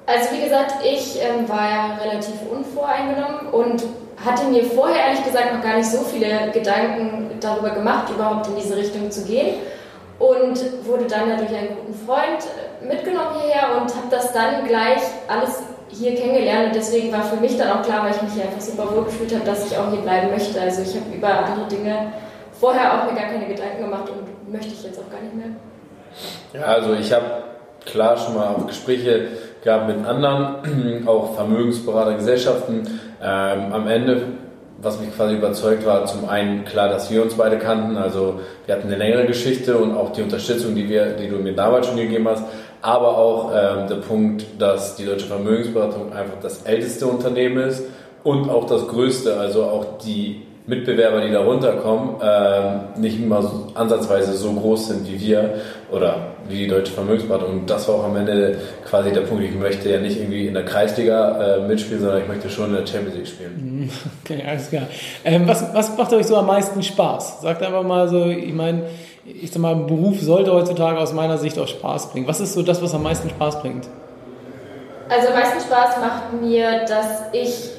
Also 0.06 0.34
wie 0.36 0.42
gesagt, 0.42 0.74
ich 0.84 1.20
ähm, 1.22 1.48
war 1.48 1.70
ja 1.70 1.98
relativ 2.02 2.34
unvoreingenommen 2.50 3.52
und 3.52 3.84
hatte 4.24 4.48
mir 4.48 4.64
vorher 4.64 5.06
ehrlich 5.06 5.24
gesagt 5.24 5.54
noch 5.54 5.62
gar 5.62 5.76
nicht 5.76 5.88
so 5.88 5.98
viele 5.98 6.50
Gedanken 6.52 7.30
darüber 7.40 7.70
gemacht, 7.70 8.12
überhaupt 8.12 8.48
in 8.48 8.56
diese 8.56 8.76
Richtung 8.76 9.12
zu 9.12 9.24
gehen. 9.24 9.54
Und 10.54 10.86
wurde 10.86 11.06
dann 11.06 11.28
durch 11.36 11.50
einen 11.50 11.76
guten 11.76 11.94
Freund 12.06 12.46
mitgenommen 12.80 13.40
hierher 13.40 13.80
und 13.80 13.94
habe 13.94 14.06
das 14.10 14.32
dann 14.32 14.66
gleich 14.66 15.02
alles 15.26 15.62
hier 15.88 16.14
kennengelernt. 16.14 16.68
Und 16.68 16.76
deswegen 16.76 17.12
war 17.12 17.22
für 17.22 17.36
mich 17.36 17.56
dann 17.56 17.70
auch 17.72 17.82
klar, 17.82 18.04
weil 18.04 18.14
ich 18.14 18.22
mich 18.22 18.32
hier 18.34 18.44
einfach 18.44 18.60
super 18.60 18.94
wohl 18.94 19.04
gefühlt 19.04 19.34
habe, 19.34 19.44
dass 19.44 19.70
ich 19.70 19.76
auch 19.76 19.90
hier 19.90 20.00
bleiben 20.00 20.30
möchte. 20.30 20.60
Also 20.60 20.82
ich 20.82 20.94
habe 20.94 21.14
über 21.14 21.28
andere 21.28 21.66
Dinge 21.68 22.12
vorher 22.52 22.92
auch 22.92 23.10
mir 23.10 23.18
gar 23.18 23.30
keine 23.30 23.46
Gedanken 23.46 23.82
gemacht 23.82 24.04
und 24.10 24.52
möchte 24.52 24.72
ich 24.72 24.84
jetzt 24.84 24.98
auch 24.98 25.10
gar 25.10 25.20
nicht 25.20 25.34
mehr. 25.34 25.56
Ja, 26.52 26.66
also 26.66 26.94
ich 26.94 27.12
habe 27.12 27.24
klar 27.84 28.16
schon 28.16 28.34
mal 28.34 28.54
auch 28.54 28.66
Gespräche 28.66 29.28
gehabt 29.62 29.88
mit 29.88 30.06
anderen, 30.06 31.04
auch 31.06 31.34
Vermögensberatergesellschaften. 31.34 33.00
Ähm, 33.20 33.72
am 33.72 33.88
Ende, 33.88 34.26
was 34.84 35.00
mich 35.00 35.14
quasi 35.14 35.36
überzeugt 35.36 35.86
war, 35.86 36.04
zum 36.06 36.28
einen 36.28 36.64
klar, 36.64 36.88
dass 36.88 37.10
wir 37.10 37.22
uns 37.22 37.34
beide 37.34 37.58
kannten, 37.58 37.96
also 37.96 38.40
wir 38.66 38.74
hatten 38.74 38.88
eine 38.88 38.96
längere 38.96 39.26
Geschichte 39.26 39.78
und 39.78 39.96
auch 39.96 40.12
die 40.12 40.22
Unterstützung, 40.22 40.74
die, 40.74 40.88
wir, 40.88 41.14
die 41.14 41.28
du 41.28 41.36
mir 41.36 41.54
damals 41.54 41.86
schon 41.86 41.96
gegeben 41.96 42.28
hast, 42.28 42.44
aber 42.82 43.16
auch 43.16 43.50
ähm, 43.54 43.88
der 43.88 43.96
Punkt, 43.96 44.44
dass 44.58 44.96
die 44.96 45.06
Deutsche 45.06 45.26
Vermögensberatung 45.26 46.12
einfach 46.12 46.38
das 46.42 46.62
älteste 46.64 47.06
Unternehmen 47.06 47.68
ist 47.68 47.84
und 48.22 48.50
auch 48.50 48.66
das 48.66 48.86
größte, 48.86 49.38
also 49.38 49.64
auch 49.64 49.98
die 50.04 50.42
Mitbewerber, 50.66 51.20
die 51.20 51.30
da 51.30 51.42
runterkommen, 51.42 52.20
äh, 52.22 52.98
nicht 52.98 53.20
immer 53.20 53.42
so, 53.42 53.66
ansatzweise 53.74 54.32
so 54.32 54.50
groß 54.54 54.88
sind 54.88 55.06
wie 55.06 55.20
wir 55.20 55.56
oder 55.90 56.16
wie 56.48 56.60
die 56.60 56.68
Deutsche 56.68 56.92
Vermögensberatung. 56.92 57.60
Und 57.60 57.70
das 57.70 57.86
war 57.86 57.96
auch 57.96 58.04
am 58.04 58.16
Ende 58.16 58.56
quasi 58.88 59.12
der 59.12 59.22
Punkt. 59.22 59.44
Ich 59.44 59.54
möchte 59.54 59.90
ja 59.90 59.98
nicht 59.98 60.18
irgendwie 60.18 60.46
in 60.46 60.54
der 60.54 60.64
Kreisliga 60.64 61.56
äh, 61.56 61.68
mitspielen, 61.68 62.00
sondern 62.00 62.22
ich 62.22 62.28
möchte 62.28 62.48
schon 62.48 62.70
in 62.70 62.76
der 62.76 62.86
Champions 62.86 63.16
League 63.16 63.26
spielen. 63.26 63.90
Okay, 64.24 64.42
alles 64.46 64.70
klar. 64.70 64.84
Ähm, 65.22 65.46
was, 65.46 65.74
was 65.74 65.98
macht 65.98 66.12
euch 66.14 66.26
so 66.26 66.36
am 66.36 66.46
meisten 66.46 66.82
Spaß? 66.82 67.42
Sagt 67.42 67.62
einfach 67.62 67.82
mal 67.82 68.08
so, 68.08 68.24
ich 68.24 68.54
meine, 68.54 68.84
ich 69.26 69.50
sag 69.50 69.60
mal, 69.60 69.74
ein 69.74 69.86
Beruf 69.86 70.20
sollte 70.20 70.52
heutzutage 70.52 70.98
aus 70.98 71.12
meiner 71.12 71.36
Sicht 71.36 71.58
auch 71.58 71.68
Spaß 71.68 72.12
bringen. 72.12 72.26
Was 72.26 72.40
ist 72.40 72.54
so 72.54 72.62
das, 72.62 72.82
was 72.82 72.94
am 72.94 73.02
meisten 73.02 73.28
Spaß 73.28 73.60
bringt? 73.60 73.86
Also 75.10 75.28
am 75.28 75.34
meisten 75.34 75.60
Spaß 75.60 75.98
macht 75.98 76.40
mir, 76.40 76.86
dass 76.86 77.24
ich 77.32 77.70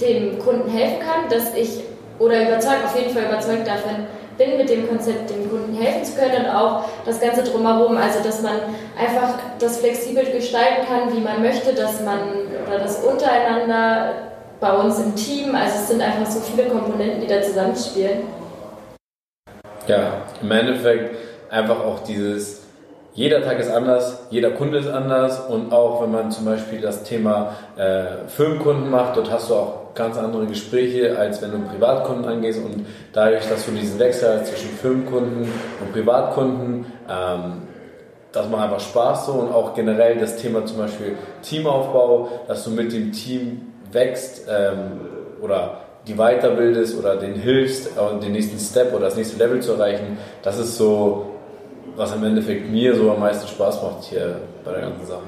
dem 0.00 0.38
Kunden 0.38 0.70
helfen 0.70 1.00
kann, 1.00 1.28
dass 1.28 1.54
ich 1.54 1.80
oder 2.18 2.48
überzeugt, 2.48 2.84
auf 2.84 2.96
jeden 2.96 3.14
Fall 3.14 3.24
überzeugt 3.24 3.66
davon 3.66 4.06
bin, 4.38 4.56
mit 4.56 4.68
dem 4.68 4.88
Konzept 4.88 5.30
dem 5.30 5.50
Kunden 5.50 5.74
helfen 5.74 6.04
zu 6.04 6.18
können 6.18 6.46
und 6.46 6.50
auch 6.50 6.84
das 7.04 7.20
Ganze 7.20 7.42
drumherum, 7.42 7.96
also 7.96 8.22
dass 8.22 8.40
man 8.42 8.54
einfach 8.98 9.34
das 9.58 9.78
flexibel 9.78 10.24
gestalten 10.24 10.86
kann, 10.88 11.14
wie 11.14 11.20
man 11.20 11.42
möchte, 11.42 11.74
dass 11.74 12.00
man 12.02 12.18
oder 12.66 12.78
das 12.78 13.02
untereinander 13.04 14.14
bei 14.60 14.72
uns 14.72 14.98
im 14.98 15.14
Team, 15.14 15.54
also 15.54 15.74
es 15.74 15.88
sind 15.88 16.00
einfach 16.00 16.26
so 16.26 16.40
viele 16.40 16.68
Komponenten, 16.68 17.20
die 17.20 17.26
da 17.26 17.42
zusammenspielen. 17.42 18.22
Ja, 19.86 20.22
im 20.42 20.50
Endeffekt 20.50 21.16
einfach 21.50 21.80
auch 21.80 22.00
dieses 22.00 22.62
jeder 23.14 23.42
Tag 23.42 23.58
ist 23.58 23.68
anders, 23.68 24.26
jeder 24.30 24.52
Kunde 24.52 24.78
ist 24.78 24.88
anders 24.88 25.40
und 25.40 25.72
auch 25.72 26.00
wenn 26.02 26.12
man 26.12 26.30
zum 26.30 26.44
Beispiel 26.44 26.80
das 26.80 27.02
Thema 27.02 27.54
äh, 27.76 28.28
Firmenkunden 28.28 28.90
macht, 28.90 29.16
dort 29.16 29.32
hast 29.32 29.50
du 29.50 29.54
auch 29.56 29.77
ganz 29.94 30.16
andere 30.16 30.46
Gespräche, 30.46 31.18
als 31.18 31.42
wenn 31.42 31.52
du 31.52 31.58
Privatkunden 31.58 32.24
angehst. 32.24 32.60
Und 32.64 32.86
dadurch, 33.12 33.48
dass 33.48 33.66
du 33.66 33.72
diesen 33.72 33.98
Wechsel 33.98 34.44
zwischen 34.44 34.70
Firmenkunden 34.70 35.50
und 35.80 35.92
Privatkunden, 35.92 36.86
ähm, 37.08 37.62
das 38.32 38.48
macht 38.48 38.62
einfach 38.64 38.80
Spaß 38.80 39.26
so. 39.26 39.32
Und 39.32 39.52
auch 39.52 39.74
generell 39.74 40.18
das 40.18 40.36
Thema 40.36 40.64
zum 40.66 40.78
Beispiel 40.78 41.16
Teamaufbau, 41.42 42.28
dass 42.46 42.64
du 42.64 42.70
mit 42.70 42.92
dem 42.92 43.12
Team 43.12 43.72
wächst 43.90 44.46
ähm, 44.48 45.00
oder 45.40 45.78
die 46.06 46.14
weiterbildest 46.14 46.98
oder 46.98 47.16
den 47.16 47.34
hilfst, 47.34 47.90
den 48.22 48.32
nächsten 48.32 48.58
Step 48.58 48.94
oder 48.94 49.06
das 49.06 49.16
nächste 49.16 49.36
Level 49.36 49.60
zu 49.60 49.72
erreichen, 49.72 50.16
das 50.42 50.58
ist 50.58 50.76
so 50.76 51.26
was 51.98 52.14
im 52.14 52.24
Endeffekt 52.24 52.70
mir 52.70 52.94
so 52.94 53.10
am 53.10 53.20
meisten 53.20 53.46
Spaß 53.48 53.82
macht 53.82 54.04
hier 54.04 54.40
bei 54.64 54.70
der 54.70 54.82
ganzen 54.82 55.04
Sache. 55.04 55.24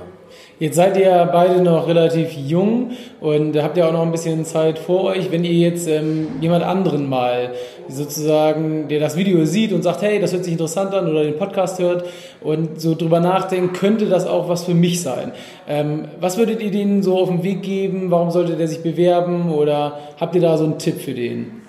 Jetzt 0.58 0.76
seid 0.76 0.96
ihr 0.98 1.28
beide 1.32 1.62
noch 1.62 1.88
relativ 1.88 2.32
jung 2.32 2.90
und 3.20 3.56
habt 3.62 3.78
ja 3.78 3.88
auch 3.88 3.92
noch 3.92 4.02
ein 4.02 4.12
bisschen 4.12 4.44
Zeit 4.44 4.78
vor 4.78 5.04
euch. 5.04 5.30
Wenn 5.30 5.42
ihr 5.42 5.54
jetzt 5.54 5.88
ähm, 5.88 6.28
jemand 6.40 6.64
anderen 6.64 7.08
mal 7.08 7.52
sozusagen, 7.88 8.88
der 8.88 9.00
das 9.00 9.16
Video 9.16 9.46
sieht 9.46 9.72
und 9.72 9.82
sagt, 9.82 10.02
hey, 10.02 10.20
das 10.20 10.32
hört 10.32 10.44
sich 10.44 10.52
interessant 10.52 10.92
an 10.92 11.08
oder 11.08 11.22
den 11.22 11.38
Podcast 11.38 11.78
hört 11.78 12.04
und 12.42 12.78
so 12.78 12.94
drüber 12.94 13.20
nachdenkt, 13.20 13.78
könnte 13.78 14.06
das 14.06 14.26
auch 14.26 14.50
was 14.50 14.64
für 14.64 14.74
mich 14.74 15.00
sein. 15.00 15.32
Ähm, 15.66 16.08
was 16.20 16.36
würdet 16.36 16.60
ihr 16.60 16.70
denen 16.70 17.02
so 17.02 17.18
auf 17.18 17.30
den 17.30 17.42
Weg 17.42 17.62
geben? 17.62 18.10
Warum 18.10 18.30
sollte 18.30 18.56
der 18.56 18.68
sich 18.68 18.82
bewerben 18.82 19.50
oder 19.50 19.98
habt 20.20 20.34
ihr 20.34 20.42
da 20.42 20.58
so 20.58 20.64
einen 20.64 20.78
Tipp 20.78 21.00
für 21.00 21.14
den? 21.14 21.62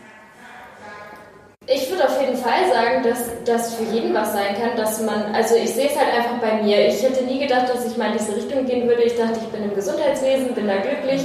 Ich 1.67 1.89
würde 1.89 2.03
auf 2.03 2.10
Fall 2.51 2.69
sagen, 2.69 3.03
dass 3.03 3.29
das 3.45 3.75
für 3.75 3.83
jeden 3.83 4.13
was 4.13 4.33
sein 4.33 4.55
kann, 4.59 4.75
dass 4.75 5.01
man, 5.01 5.33
also 5.33 5.55
ich 5.55 5.69
sehe 5.69 5.87
es 5.87 5.97
halt 5.97 6.13
einfach 6.13 6.37
bei 6.41 6.61
mir. 6.61 6.87
Ich 6.87 7.01
hätte 7.01 7.23
nie 7.23 7.39
gedacht, 7.39 7.69
dass 7.69 7.85
ich 7.85 7.97
mal 7.97 8.11
in 8.11 8.17
diese 8.17 8.35
Richtung 8.35 8.65
gehen 8.65 8.87
würde. 8.87 9.03
Ich 9.03 9.15
dachte, 9.15 9.39
ich 9.41 9.47
bin 9.47 9.63
im 9.63 9.73
Gesundheitswesen, 9.73 10.53
bin 10.53 10.67
da 10.67 10.77
glücklich 10.77 11.21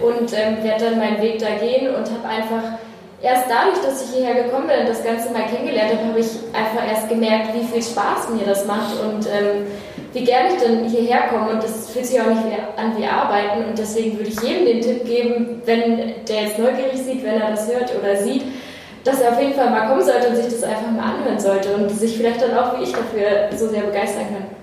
und 0.00 0.32
ähm, 0.32 0.62
werde 0.62 0.86
dann 0.86 0.98
meinen 0.98 1.20
Weg 1.20 1.40
da 1.40 1.50
gehen 1.60 1.92
und 1.92 2.06
habe 2.10 2.28
einfach 2.28 2.78
erst 3.20 3.46
dadurch, 3.50 3.80
dass 3.84 4.04
ich 4.04 4.16
hierher 4.16 4.44
gekommen 4.44 4.68
bin 4.68 4.80
und 4.80 4.88
das 4.88 5.04
Ganze 5.04 5.30
mal 5.30 5.42
kennengelernt 5.42 5.92
habe, 5.92 6.08
habe 6.08 6.20
ich 6.20 6.30
einfach 6.52 6.88
erst 6.88 7.08
gemerkt, 7.08 7.48
wie 7.54 7.66
viel 7.66 7.82
Spaß 7.82 8.30
mir 8.30 8.46
das 8.46 8.64
macht 8.66 8.94
und 9.02 9.26
ähm, 9.26 9.66
wie 10.12 10.24
gerne 10.24 10.54
ich 10.54 10.62
dann 10.62 10.84
hierher 10.88 11.28
komme 11.28 11.50
und 11.50 11.62
das 11.62 11.90
fühlt 11.90 12.06
sich 12.06 12.20
auch 12.20 12.26
nicht 12.26 12.42
an 12.76 12.96
wie 12.96 13.06
Arbeiten 13.06 13.64
und 13.68 13.78
deswegen 13.78 14.16
würde 14.16 14.30
ich 14.30 14.40
jedem 14.40 14.66
den 14.66 14.80
Tipp 14.80 15.04
geben, 15.04 15.62
wenn 15.66 16.14
der 16.26 16.42
jetzt 16.44 16.58
neugierig 16.58 16.96
sieht, 16.96 17.22
wenn 17.22 17.40
er 17.40 17.50
das 17.50 17.68
hört 17.68 17.92
oder 17.96 18.16
sieht, 18.16 18.42
dass 19.04 19.20
er 19.20 19.32
auf 19.32 19.40
jeden 19.40 19.54
Fall 19.54 19.70
mal 19.70 19.88
kommen 19.88 20.02
sollte 20.02 20.28
und 20.28 20.36
sich 20.36 20.46
das 20.46 20.62
einfach 20.62 20.90
mal 20.90 21.14
anhören 21.14 21.38
sollte 21.38 21.74
und 21.74 21.90
sich 21.90 22.16
vielleicht 22.16 22.42
dann 22.42 22.56
auch 22.56 22.78
wie 22.78 22.84
ich 22.84 22.92
dafür 22.92 23.56
so 23.56 23.68
sehr 23.68 23.82
begeistern 23.82 24.24
kann. 24.24 24.60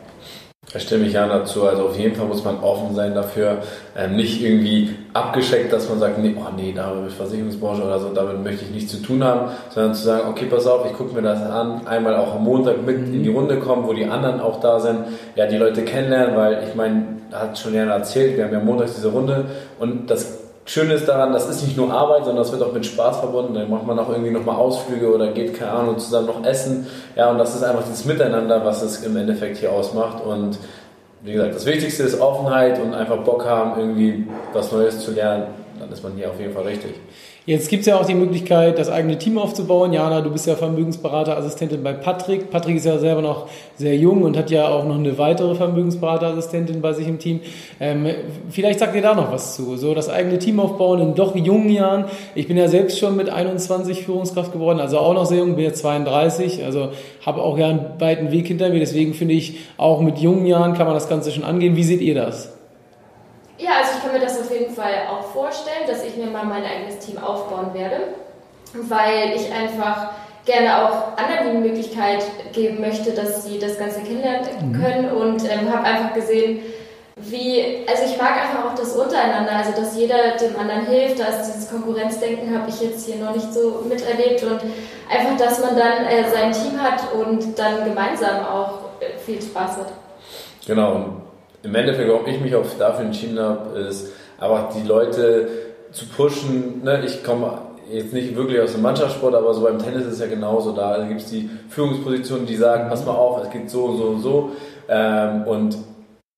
Da 0.73 0.81
stimme 0.81 1.05
ich 1.05 1.13
ja 1.13 1.25
dazu. 1.27 1.65
Also 1.65 1.85
auf 1.87 1.97
jeden 1.97 2.15
Fall 2.15 2.27
muss 2.27 2.43
man 2.43 2.59
offen 2.59 2.93
sein 2.93 3.15
dafür. 3.15 3.59
Ähm, 3.97 4.17
nicht 4.17 4.41
irgendwie 4.41 4.95
abgeschreckt, 5.13 5.71
dass 5.71 5.87
man 5.87 5.97
sagt, 5.99 6.17
nee, 6.19 6.35
oh 6.37 6.49
nee, 6.55 6.73
da 6.75 6.93
mit 6.93 7.13
Versicherungsbranche 7.13 7.83
oder 7.83 7.99
so, 7.99 8.09
damit 8.09 8.43
möchte 8.43 8.65
ich 8.65 8.71
nichts 8.71 8.91
zu 8.91 8.97
tun 8.97 9.23
haben, 9.23 9.51
sondern 9.69 9.93
zu 9.95 10.03
sagen, 10.03 10.27
okay, 10.29 10.45
pass 10.45 10.67
auf, 10.67 10.85
ich 10.85 10.93
gucke 10.93 11.15
mir 11.15 11.21
das 11.21 11.41
an, 11.41 11.87
einmal 11.87 12.17
auch 12.17 12.35
am 12.35 12.43
Montag 12.43 12.85
mit 12.85 12.97
in 12.97 13.23
die 13.23 13.29
Runde 13.29 13.59
kommen, 13.59 13.87
wo 13.87 13.93
die 13.93 14.05
anderen 14.05 14.41
auch 14.41 14.59
da 14.59 14.79
sind, 14.79 14.99
ja, 15.35 15.47
die 15.47 15.57
Leute 15.57 15.83
kennenlernen, 15.83 16.35
weil 16.35 16.63
ich 16.67 16.75
meine, 16.75 17.17
hat 17.31 17.57
schon 17.57 17.73
Jana 17.73 17.93
erzählt, 17.93 18.37
wir 18.37 18.43
haben 18.43 18.53
ja 18.53 18.59
montags 18.59 18.95
diese 18.95 19.09
Runde 19.09 19.45
und 19.79 20.09
das 20.09 20.36
Schöne 20.67 20.95
ist 20.95 21.07
daran, 21.07 21.31
das 21.31 21.47
ist 21.47 21.63
nicht 21.63 21.77
nur 21.77 21.89
Arbeit, 21.93 22.25
sondern 22.25 22.43
das 22.43 22.51
wird 22.51 22.61
auch 22.61 22.73
mit 22.73 22.85
Spaß 22.85 23.19
verbunden. 23.19 23.53
Dann 23.53 23.69
macht 23.69 23.87
man 23.87 23.97
auch 23.97 24.09
irgendwie 24.09 24.31
nochmal 24.31 24.57
Ausflüge 24.57 25.13
oder 25.15 25.31
geht, 25.31 25.57
keine 25.57 25.71
Ahnung, 25.71 25.97
zusammen 25.97 26.27
noch 26.27 26.45
essen. 26.45 26.87
Ja, 27.15 27.31
und 27.31 27.37
das 27.37 27.55
ist 27.55 27.63
einfach 27.63 27.83
dieses 27.83 28.03
Miteinander, 28.03 28.65
was 28.65 28.81
es 28.81 29.01
im 29.03 29.15
Endeffekt 29.15 29.57
hier 29.57 29.71
ausmacht. 29.71 30.21
Und 30.25 30.57
wie 31.21 31.31
gesagt, 31.31 31.55
das 31.55 31.65
Wichtigste 31.65 32.03
ist 32.03 32.19
Offenheit 32.19 32.81
und 32.81 32.93
einfach 32.93 33.17
Bock 33.19 33.45
haben, 33.45 33.79
irgendwie 33.79 34.27
was 34.51 34.69
Neues 34.73 34.99
zu 34.99 35.11
lernen. 35.11 35.45
Dann 35.79 35.89
ist 35.89 36.03
man 36.03 36.17
hier 36.17 36.29
auf 36.29 36.39
jeden 36.39 36.53
Fall 36.53 36.63
richtig. 36.63 36.95
Jetzt 37.47 37.69
gibt 37.69 37.79
es 37.79 37.87
ja 37.87 37.97
auch 37.97 38.05
die 38.05 38.13
Möglichkeit, 38.13 38.77
das 38.77 38.89
eigene 38.89 39.17
Team 39.17 39.37
aufzubauen. 39.37 39.93
Jana, 39.93 40.19
du 40.19 40.29
bist 40.29 40.45
ja 40.47 40.57
Vermögensberaterassistentin 40.57 41.81
bei 41.81 41.93
Patrick. 41.93 42.51
Patrick 42.51 42.75
ist 42.75 42.85
ja 42.85 42.97
selber 42.97 43.21
noch 43.21 43.47
sehr 43.77 43.95
jung 43.95 44.23
und 44.23 44.35
hat 44.35 44.51
ja 44.51 44.67
auch 44.67 44.83
noch 44.83 44.97
eine 44.97 45.17
weitere 45.17 45.55
Vermögensberaterassistentin 45.55 46.81
bei 46.81 46.91
sich 46.91 47.07
im 47.07 47.19
Team. 47.19 47.39
Ähm, 47.79 48.05
vielleicht 48.49 48.79
sagt 48.79 48.95
ihr 48.95 49.01
da 49.01 49.15
noch 49.15 49.31
was 49.31 49.55
zu. 49.55 49.77
So 49.77 49.93
das 49.93 50.09
eigene 50.09 50.39
Team 50.39 50.59
aufbauen 50.59 50.99
in 50.99 51.15
doch 51.15 51.37
jungen 51.37 51.69
Jahren. 51.69 52.03
Ich 52.35 52.49
bin 52.49 52.57
ja 52.57 52.67
selbst 52.67 52.99
schon 52.99 53.15
mit 53.15 53.29
21 53.29 54.03
Führungskraft 54.03 54.51
geworden, 54.51 54.81
also 54.81 54.97
auch 54.97 55.13
noch 55.13 55.25
sehr 55.25 55.37
jung, 55.37 55.55
bin 55.55 55.63
jetzt 55.63 55.79
32, 55.79 56.65
also 56.65 56.89
habe 57.25 57.41
auch 57.41 57.57
ja 57.57 57.69
einen 57.69 57.85
weiten 57.99 58.29
Weg 58.33 58.47
hinter 58.47 58.67
mir. 58.71 58.81
Deswegen 58.81 59.13
finde 59.13 59.35
ich, 59.35 59.59
auch 59.77 60.01
mit 60.01 60.17
jungen 60.17 60.45
Jahren 60.47 60.73
kann 60.73 60.85
man 60.85 60.95
das 60.95 61.07
Ganze 61.07 61.31
schon 61.31 61.45
angehen. 61.45 61.77
Wie 61.77 61.83
seht 61.83 62.01
ihr 62.01 62.13
das? 62.13 62.56
Ja, 63.57 63.71
also 63.81 63.93
ich 63.97 64.03
kann 64.03 64.13
mir 64.13 64.19
das 64.19 64.39
auf 64.39 64.51
jeden 64.51 64.73
Fall 64.73 65.07
auch 65.09 65.23
vorstellen, 65.31 65.87
dass 65.87 66.03
ich 66.03 66.15
mir 66.15 66.27
mal 66.27 66.45
mein 66.45 66.63
eigenes 66.63 66.99
Team 66.99 67.17
aufbauen 67.17 67.73
werde, 67.73 68.09
weil 68.73 69.33
ich 69.35 69.51
einfach 69.51 70.11
gerne 70.45 70.85
auch 70.85 71.17
anderen 71.17 71.51
die 71.61 71.67
Möglichkeit 71.67 72.23
geben 72.53 72.79
möchte, 72.81 73.11
dass 73.11 73.45
sie 73.45 73.59
das 73.59 73.77
Ganze 73.77 74.01
kennenlernen 74.01 74.71
mhm. 74.71 74.81
können 74.81 75.09
und 75.09 75.43
ähm, 75.43 75.71
habe 75.71 75.83
einfach 75.83 76.13
gesehen, 76.13 76.61
wie, 77.17 77.85
also 77.89 78.03
ich 78.05 78.17
mag 78.21 78.33
einfach 78.39 78.65
auch 78.65 78.75
das 78.75 78.95
untereinander, 78.95 79.53
also 79.53 79.71
dass 79.71 79.97
jeder 79.97 80.37
dem 80.39 80.57
anderen 80.57 80.85
hilft, 80.85 81.19
dass 81.19 81.51
dieses 81.51 81.69
Konkurrenzdenken 81.69 82.55
habe 82.55 82.69
ich 82.69 82.79
jetzt 82.79 83.07
hier 83.07 83.15
noch 83.15 83.33
nicht 83.33 83.51
so 83.51 83.83
miterlebt 83.89 84.43
und 84.43 84.61
einfach, 85.09 85.37
dass 85.37 85.59
man 85.59 85.75
dann 85.75 86.05
äh, 86.05 86.29
sein 86.29 86.51
Team 86.51 86.81
hat 86.81 87.01
und 87.13 87.57
dann 87.57 87.85
gemeinsam 87.85 88.45
auch 88.45 88.79
äh, 88.99 89.17
viel 89.17 89.41
Spaß 89.41 89.77
hat. 89.77 89.93
Genau, 90.67 91.26
im 91.63 91.75
Endeffekt, 91.75 92.09
warum 92.09 92.27
ich 92.27 92.39
mich 92.39 92.55
auch 92.55 92.65
dafür 92.77 93.05
entschieden 93.05 93.39
habe, 93.39 93.79
ist 93.79 94.13
einfach 94.39 94.73
die 94.73 94.87
Leute 94.87 95.47
zu 95.91 96.05
pushen. 96.05 96.83
Ne? 96.83 97.03
Ich 97.05 97.23
komme 97.23 97.59
jetzt 97.91 98.13
nicht 98.13 98.35
wirklich 98.35 98.61
aus 98.61 98.73
dem 98.73 98.81
Mannschaftssport, 98.81 99.35
aber 99.35 99.53
so 99.53 99.61
beim 99.61 99.79
Tennis 99.79 100.05
ist 100.05 100.13
es 100.13 100.19
ja 100.19 100.27
genauso. 100.27 100.71
Da 100.71 101.03
gibt 101.07 101.21
es 101.21 101.29
die 101.29 101.49
Führungspositionen, 101.69 102.45
die 102.45 102.55
sagen, 102.55 102.89
pass 102.89 103.05
mal 103.05 103.13
auf, 103.13 103.43
es 103.43 103.49
geht 103.49 103.69
so, 103.69 103.95
so, 103.95 104.17
so. 104.17 104.51
Ähm, 104.89 105.43
und 105.43 105.77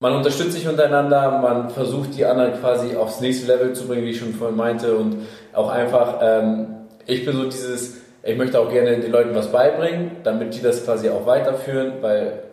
man 0.02 0.16
unterstützt 0.16 0.54
sich 0.54 0.68
untereinander, 0.68 1.40
man 1.42 1.70
versucht 1.70 2.16
die 2.16 2.26
anderen 2.26 2.54
quasi 2.60 2.96
aufs 2.96 3.20
nächste 3.20 3.48
Level 3.48 3.74
zu 3.74 3.88
bringen, 3.88 4.06
wie 4.06 4.12
ich 4.12 4.20
schon 4.20 4.34
vorhin 4.34 4.56
meinte. 4.56 4.96
Und 4.96 5.18
auch 5.54 5.70
einfach, 5.70 6.20
ähm, 6.22 6.68
ich 7.06 7.26
bin 7.26 7.36
so 7.36 7.46
dieses, 7.46 7.98
ich 8.24 8.38
möchte 8.38 8.60
auch 8.60 8.72
gerne 8.72 8.98
den 8.98 9.12
Leuten 9.12 9.36
was 9.36 9.52
beibringen, 9.52 10.12
damit 10.24 10.56
die 10.56 10.62
das 10.62 10.86
quasi 10.86 11.10
auch 11.10 11.26
weiterführen, 11.26 11.94
weil 12.02 12.44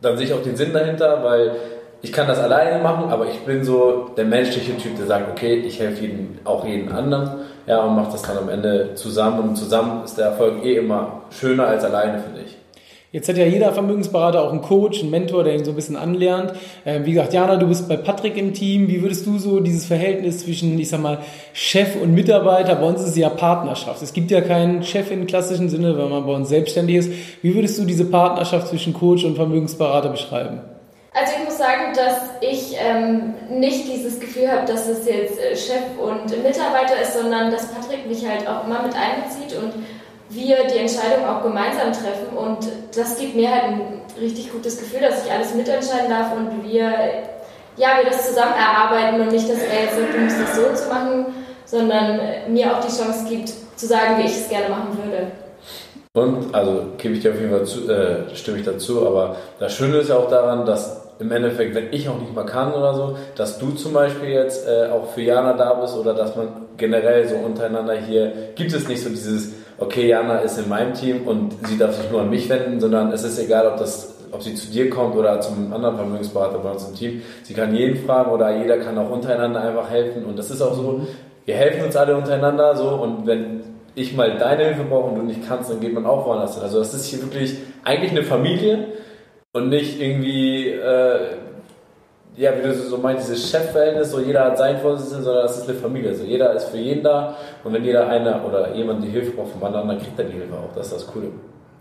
dann 0.00 0.16
sehe 0.16 0.26
ich 0.26 0.34
auch 0.34 0.42
den 0.42 0.56
Sinn 0.56 0.72
dahinter, 0.72 1.22
weil 1.22 1.52
ich 2.02 2.12
kann 2.12 2.26
das 2.26 2.38
alleine 2.38 2.82
machen, 2.82 3.10
aber 3.10 3.26
ich 3.26 3.40
bin 3.40 3.64
so 3.64 4.10
der 4.16 4.24
menschliche 4.24 4.76
Typ, 4.76 4.96
der 4.96 5.06
sagt, 5.06 5.30
okay, 5.30 5.54
ich 5.54 5.80
helfe 5.80 6.02
jeden, 6.02 6.38
auch 6.44 6.64
jeden 6.64 6.92
anderen, 6.92 7.30
ja, 7.66 7.82
und 7.82 7.96
mache 7.96 8.12
das 8.12 8.22
dann 8.22 8.38
am 8.38 8.48
Ende 8.48 8.94
zusammen. 8.94 9.40
Und 9.40 9.56
zusammen 9.56 10.04
ist 10.04 10.16
der 10.16 10.26
Erfolg 10.26 10.64
eh 10.64 10.76
immer 10.76 11.22
schöner 11.30 11.66
als 11.66 11.84
alleine, 11.84 12.20
finde 12.20 12.42
ich. 12.46 12.56
Jetzt 13.12 13.28
hat 13.28 13.38
ja 13.38 13.46
jeder 13.46 13.72
Vermögensberater 13.72 14.42
auch 14.42 14.50
einen 14.50 14.60
Coach, 14.60 15.00
einen 15.00 15.10
Mentor, 15.10 15.42
der 15.42 15.54
ihn 15.54 15.64
so 15.64 15.70
ein 15.70 15.74
bisschen 15.76 15.96
anlernt. 15.96 16.52
Ähm, 16.84 17.06
wie 17.06 17.12
gesagt, 17.12 17.32
Jana, 17.32 17.56
du 17.56 17.66
bist 17.66 17.88
bei 17.88 17.96
Patrick 17.96 18.36
im 18.36 18.52
Team. 18.52 18.88
Wie 18.88 19.00
würdest 19.00 19.24
du 19.26 19.38
so 19.38 19.60
dieses 19.60 19.86
Verhältnis 19.86 20.40
zwischen, 20.40 20.78
ich 20.78 20.90
sag 20.90 21.00
mal, 21.00 21.20
Chef 21.54 21.96
und 22.02 22.12
Mitarbeiter, 22.12 22.74
bei 22.74 22.86
uns 22.86 23.00
ist 23.00 23.10
es 23.10 23.16
ja 23.16 23.30
Partnerschaft. 23.30 24.02
Es 24.02 24.12
gibt 24.12 24.30
ja 24.30 24.42
keinen 24.42 24.82
Chef 24.82 25.10
im 25.10 25.26
klassischen 25.26 25.70
Sinne, 25.70 25.96
wenn 25.96 26.10
man 26.10 26.26
bei 26.26 26.32
uns 26.34 26.50
selbstständig 26.50 26.96
ist. 26.96 27.10
Wie 27.42 27.54
würdest 27.54 27.78
du 27.78 27.84
diese 27.84 28.04
Partnerschaft 28.04 28.68
zwischen 28.68 28.92
Coach 28.92 29.24
und 29.24 29.36
Vermögensberater 29.36 30.10
beschreiben? 30.10 30.60
Also 31.18 31.32
ich 31.38 31.44
muss 31.46 31.56
sagen, 31.56 31.94
dass 31.94 32.28
ich 32.42 32.76
ähm, 32.78 33.32
nicht 33.48 33.88
dieses 33.88 34.20
Gefühl 34.20 34.52
habe, 34.52 34.66
dass 34.66 34.86
es 34.86 35.06
jetzt 35.06 35.40
äh, 35.40 35.56
Chef 35.56 35.96
und 35.98 36.28
Mitarbeiter 36.42 37.00
ist, 37.00 37.18
sondern 37.18 37.50
dass 37.50 37.68
Patrick 37.68 38.06
mich 38.06 38.28
halt 38.28 38.46
auch 38.46 38.66
immer 38.66 38.82
mit 38.82 38.92
einbezieht 38.94 39.56
und 39.56 39.72
wir 40.28 40.66
die 40.66 40.76
Entscheidung 40.76 41.24
auch 41.26 41.42
gemeinsam 41.42 41.90
treffen. 41.94 42.36
Und 42.36 42.68
das 42.94 43.18
gibt 43.18 43.34
mir 43.34 43.50
halt 43.50 43.64
ein 43.64 44.02
richtig 44.20 44.52
gutes 44.52 44.78
Gefühl, 44.78 45.00
dass 45.00 45.24
ich 45.24 45.32
alles 45.32 45.54
mitentscheiden 45.54 46.10
darf 46.10 46.32
und 46.36 46.62
wir, 46.62 46.92
ja, 47.78 47.88
wir 47.96 48.10
das 48.10 48.28
zusammen 48.28 48.52
erarbeiten 48.52 49.18
und 49.18 49.32
nicht, 49.32 49.48
dass 49.48 49.62
er 49.62 49.84
jetzt 49.84 49.96
sagt, 49.96 50.12
du 50.12 50.18
musst 50.18 50.36
das 50.38 50.54
so 50.54 50.84
zu 50.84 50.92
machen, 50.92 51.26
sondern 51.64 52.20
mir 52.48 52.76
auch 52.76 52.84
die 52.84 52.94
Chance 52.94 53.24
gibt, 53.26 53.54
zu 53.76 53.86
sagen, 53.86 54.18
wie 54.18 54.26
ich 54.26 54.36
es 54.36 54.50
gerne 54.50 54.68
machen 54.68 54.98
würde. 55.02 55.28
Und, 56.12 56.54
also 56.54 56.92
gebe 56.98 57.14
ich 57.14 57.20
dir 57.20 57.32
auf 57.32 57.40
jeden 57.40 57.50
Fall 57.50 57.64
zu, 57.64 57.90
äh, 57.90 58.34
stimme 58.34 58.58
ich 58.58 58.64
dazu, 58.66 59.06
aber 59.06 59.36
das 59.58 59.74
Schöne 59.74 59.98
ist 59.98 60.10
ja 60.10 60.16
auch 60.16 60.28
daran, 60.28 60.66
dass 60.66 61.05
im 61.18 61.32
Endeffekt, 61.32 61.74
wenn 61.74 61.92
ich 61.92 62.08
auch 62.08 62.18
nicht 62.20 62.34
mal 62.34 62.44
kann 62.44 62.72
oder 62.72 62.94
so, 62.94 63.16
dass 63.36 63.58
du 63.58 63.70
zum 63.70 63.92
Beispiel 63.92 64.30
jetzt 64.30 64.66
äh, 64.68 64.88
auch 64.90 65.12
für 65.12 65.22
Jana 65.22 65.54
da 65.54 65.74
bist 65.74 65.96
oder 65.96 66.14
dass 66.14 66.36
man 66.36 66.48
generell 66.76 67.26
so 67.26 67.36
untereinander 67.36 67.94
hier, 67.94 68.50
gibt 68.54 68.72
es 68.72 68.86
nicht 68.88 69.02
so 69.02 69.08
dieses, 69.08 69.52
okay, 69.78 70.08
Jana 70.08 70.38
ist 70.38 70.58
in 70.58 70.68
meinem 70.68 70.94
Team 70.94 71.26
und 71.26 71.54
sie 71.66 71.78
darf 71.78 71.96
sich 71.96 72.10
nur 72.10 72.20
an 72.20 72.30
mich 72.30 72.48
wenden, 72.48 72.80
sondern 72.80 73.12
es 73.12 73.24
ist 73.24 73.38
egal, 73.38 73.66
ob 73.66 73.78
das 73.78 74.12
ob 74.32 74.42
sie 74.42 74.54
zu 74.54 74.70
dir 74.70 74.90
kommt 74.90 75.16
oder 75.16 75.40
zum 75.40 75.72
anderen 75.72 75.96
Vermögensberater 75.96 76.58
bei 76.58 76.70
uns 76.70 76.86
im 76.88 76.94
Team. 76.94 77.22
Sie 77.44 77.54
kann 77.54 77.74
jeden 77.74 78.04
fragen 78.04 78.30
oder 78.30 78.56
jeder 78.56 78.78
kann 78.78 78.98
auch 78.98 79.08
untereinander 79.08 79.62
einfach 79.62 79.88
helfen. 79.88 80.24
Und 80.24 80.38
das 80.38 80.50
ist 80.50 80.60
auch 80.60 80.74
so, 80.74 81.06
wir 81.44 81.54
helfen 81.54 81.84
uns 81.84 81.96
alle 81.96 82.16
untereinander 82.16 82.76
so 82.76 82.88
und 82.88 83.26
wenn 83.26 83.62
ich 83.94 84.14
mal 84.14 84.36
deine 84.36 84.64
Hilfe 84.64 84.82
brauche 84.82 85.10
und 85.10 85.14
du 85.16 85.22
nicht 85.22 85.48
kannst, 85.48 85.70
dann 85.70 85.80
geht 85.80 85.94
man 85.94 86.04
auch 86.04 86.26
woanders 86.26 86.54
hin. 86.54 86.64
Also 86.64 86.80
das 86.80 86.92
ist 86.92 87.06
hier 87.06 87.22
wirklich 87.22 87.56
eigentlich 87.82 88.10
eine 88.10 88.24
Familie 88.24 88.88
und 89.56 89.70
nicht 89.70 89.98
irgendwie, 90.00 90.68
äh, 90.68 91.18
ja, 92.36 92.52
wie 92.58 92.62
du 92.62 92.74
so 92.74 92.98
meinst, 92.98 93.26
dieses 93.26 93.50
Chefverhältnis, 93.50 94.10
so 94.10 94.20
jeder 94.20 94.44
hat 94.44 94.58
seinen 94.58 94.78
Vorsitzenden, 94.80 95.24
sondern 95.24 95.44
das 95.44 95.56
ist 95.56 95.68
eine 95.68 95.78
Familie. 95.78 96.14
So 96.14 96.24
jeder 96.24 96.52
ist 96.52 96.64
für 96.64 96.76
jeden 96.76 97.02
da 97.02 97.34
und 97.64 97.72
wenn 97.72 97.82
jeder 97.82 98.06
einer 98.06 98.44
oder 98.46 98.74
jemand 98.74 99.02
die 99.02 99.08
Hilfe 99.08 99.30
braucht 99.30 99.52
vom 99.52 99.64
anderen, 99.64 99.88
dann 99.88 99.98
kriegt 99.98 100.18
er 100.18 100.26
die 100.26 100.34
Hilfe 100.34 100.52
auch. 100.52 100.74
Das 100.74 100.88
ist 100.88 100.96
das 100.96 101.06
Coole. 101.06 101.28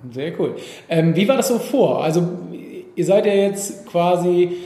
Sehr 0.09 0.31
cool. 0.39 0.55
Ähm, 0.87 1.13
wie 1.15 1.27
war 1.27 1.35
das 1.35 1.49
so 1.49 1.59
vor? 1.59 2.01
Also 2.01 2.21
ihr 2.95 3.05
seid 3.05 3.25
ja 3.25 3.33
jetzt 3.33 3.85
quasi 3.87 4.57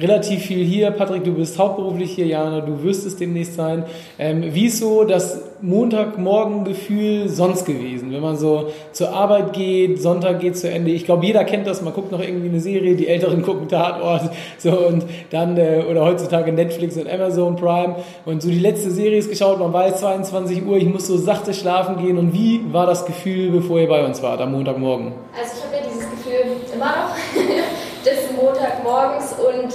relativ 0.00 0.42
viel 0.42 0.64
hier. 0.64 0.90
Patrick, 0.90 1.24
du 1.24 1.32
bist 1.32 1.58
hauptberuflich 1.58 2.12
hier. 2.12 2.26
Jana, 2.26 2.60
du 2.60 2.82
wirst 2.82 3.06
es 3.06 3.16
demnächst 3.16 3.54
sein. 3.54 3.84
Ähm, 4.18 4.54
wie 4.54 4.66
ist 4.66 4.78
so 4.78 5.04
das 5.04 5.42
Montagmorgen-Gefühl 5.60 7.28
sonst 7.28 7.64
gewesen? 7.64 8.12
Wenn 8.12 8.20
man 8.20 8.36
so 8.36 8.70
zur 8.92 9.10
Arbeit 9.10 9.52
geht, 9.52 10.00
Sonntag 10.00 10.40
geht 10.40 10.56
zu 10.56 10.70
Ende. 10.70 10.90
Ich 10.90 11.04
glaube, 11.04 11.26
jeder 11.26 11.44
kennt 11.44 11.66
das. 11.66 11.82
Man 11.82 11.92
guckt 11.92 12.12
noch 12.12 12.20
irgendwie 12.20 12.48
eine 12.48 12.60
Serie, 12.60 12.94
die 12.96 13.08
Älteren 13.08 13.42
gucken 13.42 13.68
Tatort. 13.68 14.30
So, 14.58 14.70
und 14.70 15.04
dann, 15.30 15.56
äh, 15.56 15.84
oder 15.88 16.04
heutzutage 16.04 16.52
Netflix 16.52 16.96
und 16.96 17.08
Amazon 17.08 17.54
Prime. 17.56 17.96
Und 18.24 18.42
so 18.42 18.48
die 18.48 18.58
letzte 18.58 18.90
Serie 18.90 19.18
ist 19.18 19.30
geschaut. 19.30 19.60
Man 19.60 19.72
weiß 19.72 20.00
22 20.00 20.66
Uhr, 20.66 20.76
ich 20.76 20.86
muss 20.86 21.06
so 21.06 21.16
sachte 21.16 21.54
schlafen 21.54 21.98
gehen. 21.98 22.18
Und 22.18 22.32
wie 22.34 22.60
war 22.72 22.86
das 22.86 23.06
Gefühl, 23.06 23.50
bevor 23.50 23.78
ihr 23.78 23.88
bei 23.88 24.04
uns 24.04 24.22
wart 24.22 24.40
am 24.40 24.52
Montagmorgen? 24.52 25.12
Also 25.38 25.52
ich 25.58 25.64
habe 25.64 25.76
ja 25.76 25.90
dieses 25.90 26.10
Gefühl 26.10 26.56
immer 26.74 26.86
noch 26.86 27.14
des 28.04 28.32
Montagmorgens 28.36 29.34
und 29.34 29.74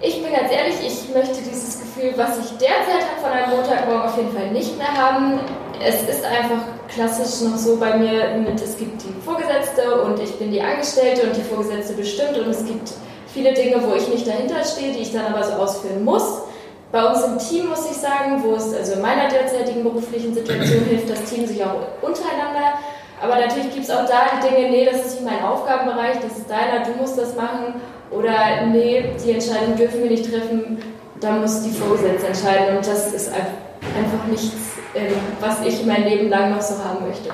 ich 0.00 0.22
bin 0.22 0.32
ganz 0.32 0.50
ehrlich, 0.50 0.76
ich 0.80 1.14
möchte 1.14 1.42
dieses 1.42 1.78
Gefühl, 1.80 2.14
was 2.16 2.38
ich 2.38 2.56
derzeit 2.56 3.04
habe 3.04 3.20
von 3.22 3.30
einem 3.30 3.50
Montagmorgen 3.50 4.02
auf 4.02 4.16
jeden 4.16 4.32
Fall 4.32 4.50
nicht 4.50 4.78
mehr 4.78 4.92
haben. 4.96 5.40
Es 5.82 6.02
ist 6.02 6.24
einfach 6.24 6.62
klassisch 6.88 7.46
noch 7.48 7.56
so 7.56 7.76
bei 7.76 7.96
mir 7.96 8.34
mit, 8.38 8.60
es 8.60 8.76
gibt 8.76 9.02
die 9.02 9.12
Vorgesetzte 9.24 10.02
und 10.02 10.18
ich 10.20 10.38
bin 10.38 10.50
die 10.50 10.60
Angestellte 10.60 11.26
und 11.26 11.36
die 11.36 11.42
Vorgesetzte 11.42 11.94
bestimmt 11.94 12.38
und 12.38 12.48
es 12.48 12.64
gibt 12.64 12.92
viele 13.32 13.52
Dinge, 13.52 13.82
wo 13.86 13.94
ich 13.94 14.08
nicht 14.08 14.26
dahinter 14.26 14.64
stehe, 14.64 14.92
die 14.92 15.00
ich 15.00 15.12
dann 15.12 15.32
aber 15.32 15.42
so 15.42 15.52
ausführen 15.52 16.04
muss. 16.04 16.42
Bei 16.92 17.06
uns 17.06 17.22
im 17.22 17.38
Team 17.38 17.68
muss 17.68 17.88
ich 17.88 17.96
sagen, 17.96 18.42
wo 18.42 18.54
es 18.56 18.74
also 18.74 18.94
in 18.94 19.02
meiner 19.02 19.28
derzeitigen 19.28 19.84
beruflichen 19.84 20.34
Situation 20.34 20.84
hilft 20.86 21.10
das 21.10 21.24
Team 21.24 21.46
sich 21.46 21.62
auch 21.62 21.76
untereinander. 22.02 22.80
Aber 23.22 23.36
natürlich 23.36 23.72
gibt 23.72 23.84
es 23.84 23.90
auch 23.90 24.06
da 24.06 24.22
die 24.34 24.48
Dinge, 24.48 24.70
nee, 24.70 24.84
das 24.86 25.06
ist 25.06 25.20
nicht 25.20 25.30
mein 25.30 25.44
Aufgabenbereich, 25.44 26.16
das 26.22 26.38
ist 26.38 26.50
deiner, 26.50 26.84
du 26.84 26.92
musst 26.98 27.18
das 27.18 27.36
machen. 27.36 27.74
Oder 28.10 28.66
nee, 28.72 29.04
die 29.24 29.32
Entscheidung 29.32 29.76
dürfen 29.76 30.02
wir 30.02 30.10
nicht 30.10 30.30
treffen, 30.30 30.78
da 31.20 31.32
muss 31.32 31.62
die 31.62 31.70
Vorgesetzte 31.70 32.28
entscheiden. 32.28 32.76
Und 32.76 32.86
das 32.86 33.12
ist 33.12 33.32
einfach 33.32 34.26
nichts, 34.28 34.78
ähm, 34.94 35.12
was 35.40 35.64
ich 35.64 35.84
mein 35.86 36.04
Leben 36.04 36.28
lang 36.28 36.50
noch 36.50 36.60
so 36.60 36.82
haben 36.82 37.06
möchte. 37.06 37.30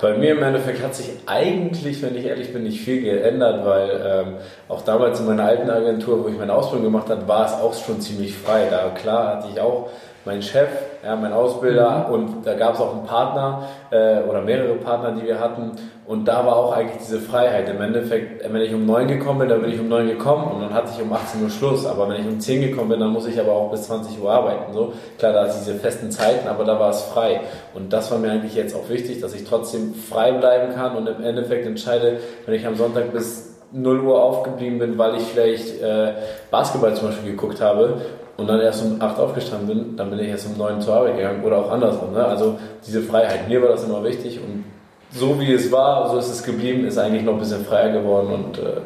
Bei 0.00 0.16
mir 0.16 0.32
im 0.32 0.42
Endeffekt 0.42 0.82
hat 0.82 0.94
sich 0.94 1.10
eigentlich, 1.26 2.02
wenn 2.02 2.16
ich 2.16 2.24
ehrlich 2.24 2.52
bin, 2.52 2.62
nicht 2.62 2.80
viel 2.80 3.02
geändert, 3.02 3.64
weil 3.64 3.90
ähm, 4.04 4.34
auch 4.68 4.82
damals 4.82 5.20
in 5.20 5.26
meiner 5.26 5.44
alten 5.44 5.70
Agentur, 5.70 6.24
wo 6.24 6.28
ich 6.28 6.38
meine 6.38 6.54
Ausbildung 6.54 6.84
gemacht 6.84 7.10
habe, 7.10 7.26
war 7.28 7.46
es 7.46 7.52
auch 7.52 7.74
schon 7.74 8.00
ziemlich 8.00 8.34
frei. 8.34 8.66
Da 8.70 8.90
klar 8.90 9.36
hatte 9.36 9.48
ich 9.52 9.60
auch 9.60 9.90
meinen 10.24 10.42
Chef, 10.42 10.68
ja, 11.04 11.16
mein 11.16 11.32
Ausbilder 11.32 12.06
mhm. 12.08 12.14
und 12.14 12.46
da 12.46 12.54
gab 12.54 12.74
es 12.74 12.80
auch 12.80 12.94
einen 12.94 13.06
Partner 13.06 13.62
äh, 13.90 14.20
oder 14.22 14.42
mehrere 14.42 14.74
Partner, 14.74 15.12
die 15.12 15.26
wir 15.26 15.38
hatten 15.40 15.72
und 16.06 16.26
da 16.28 16.44
war 16.44 16.56
auch 16.56 16.72
eigentlich 16.72 16.98
diese 16.98 17.18
Freiheit. 17.18 17.66
Im 17.70 17.80
Endeffekt, 17.80 18.44
wenn 18.52 18.60
ich 18.60 18.74
um 18.74 18.84
neun 18.84 19.08
gekommen 19.08 19.38
bin, 19.40 19.48
dann 19.48 19.62
bin 19.62 19.72
ich 19.72 19.80
um 19.80 19.88
neun 19.88 20.06
gekommen 20.06 20.52
und 20.52 20.60
dann 20.60 20.74
hatte 20.74 20.90
ich 20.94 21.02
um 21.02 21.10
18 21.10 21.42
Uhr 21.42 21.48
Schluss. 21.48 21.86
Aber 21.86 22.10
wenn 22.10 22.20
ich 22.20 22.26
um 22.26 22.38
10 22.38 22.60
gekommen 22.60 22.90
bin, 22.90 23.00
dann 23.00 23.10
muss 23.10 23.26
ich 23.26 23.40
aber 23.40 23.52
auch 23.52 23.70
bis 23.70 23.84
20 23.84 24.20
Uhr 24.20 24.30
arbeiten. 24.30 24.74
So. 24.74 24.92
Klar, 25.18 25.32
da 25.32 25.46
ist 25.46 25.60
diese 25.60 25.74
festen 25.76 26.10
Zeiten, 26.10 26.46
aber 26.46 26.64
da 26.64 26.78
war 26.78 26.90
es 26.90 27.02
frei. 27.04 27.40
Und 27.72 27.90
das 27.94 28.10
war 28.10 28.18
mir 28.18 28.30
eigentlich 28.30 28.54
jetzt 28.54 28.76
auch 28.76 28.90
wichtig, 28.90 29.22
dass 29.22 29.34
ich 29.34 29.44
trotzdem 29.44 29.94
frei 29.94 30.32
bleiben 30.32 30.74
kann 30.74 30.94
und 30.94 31.08
im 31.08 31.24
Endeffekt 31.24 31.66
entscheide, 31.66 32.18
wenn 32.44 32.54
ich 32.54 32.66
am 32.66 32.76
Sonntag 32.76 33.10
bis 33.12 33.54
0 33.72 34.00
Uhr 34.00 34.22
aufgeblieben 34.22 34.78
bin, 34.78 34.98
weil 34.98 35.16
ich 35.16 35.22
vielleicht 35.22 35.82
äh, 35.82 36.12
Basketball 36.50 36.94
zum 36.94 37.08
Beispiel 37.08 37.30
geguckt 37.30 37.62
habe 37.62 38.02
und 38.36 38.48
dann 38.48 38.60
erst 38.60 38.84
um 38.84 39.00
8 39.00 39.18
aufgestanden 39.18 39.66
bin, 39.66 39.96
dann 39.96 40.10
bin 40.10 40.18
ich 40.18 40.28
erst 40.28 40.46
um 40.46 40.56
9 40.56 40.80
zur 40.80 40.94
Arbeit 40.94 41.16
gegangen 41.16 41.44
oder 41.44 41.58
auch 41.58 41.70
andersrum. 41.70 42.12
Ne? 42.12 42.24
Also 42.24 42.58
diese 42.86 43.02
Freiheit, 43.02 43.48
mir 43.48 43.62
war 43.62 43.70
das 43.70 43.84
immer 43.84 44.02
wichtig 44.04 44.38
und 44.38 44.64
so 45.12 45.38
wie 45.40 45.52
es 45.52 45.70
war, 45.70 46.10
so 46.10 46.18
ist 46.18 46.28
es 46.28 46.42
geblieben, 46.42 46.84
ist 46.84 46.98
eigentlich 46.98 47.22
noch 47.22 47.34
ein 47.34 47.38
bisschen 47.38 47.64
freier 47.64 47.92
geworden 47.92 48.28
und 48.32 48.58
äh, 48.58 48.80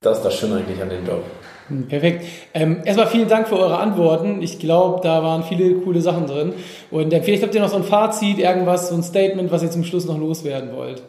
das 0.00 0.18
ist 0.18 0.24
das 0.24 0.34
Schöne 0.34 0.56
eigentlich 0.56 0.80
an 0.80 0.88
dem 0.88 1.06
Job. 1.06 1.22
Hm, 1.68 1.88
perfekt. 1.88 2.24
Ähm, 2.52 2.82
erstmal 2.84 3.06
vielen 3.06 3.28
Dank 3.28 3.48
für 3.48 3.58
eure 3.58 3.78
Antworten. 3.78 4.42
Ich 4.42 4.58
glaube, 4.58 5.00
da 5.02 5.22
waren 5.22 5.42
viele 5.44 5.74
coole 5.76 6.00
Sachen 6.00 6.26
drin. 6.26 6.52
Und 6.90 7.12
äh, 7.12 7.22
vielleicht 7.22 7.42
habt 7.42 7.54
ihr 7.54 7.60
noch 7.60 7.70
so 7.70 7.76
ein 7.76 7.84
Fazit, 7.84 8.38
irgendwas, 8.38 8.90
so 8.90 8.94
ein 8.94 9.02
Statement, 9.02 9.50
was 9.50 9.62
ihr 9.62 9.70
zum 9.70 9.84
Schluss 9.84 10.04
noch 10.04 10.18
loswerden 10.18 10.74
wollt. 10.76 11.02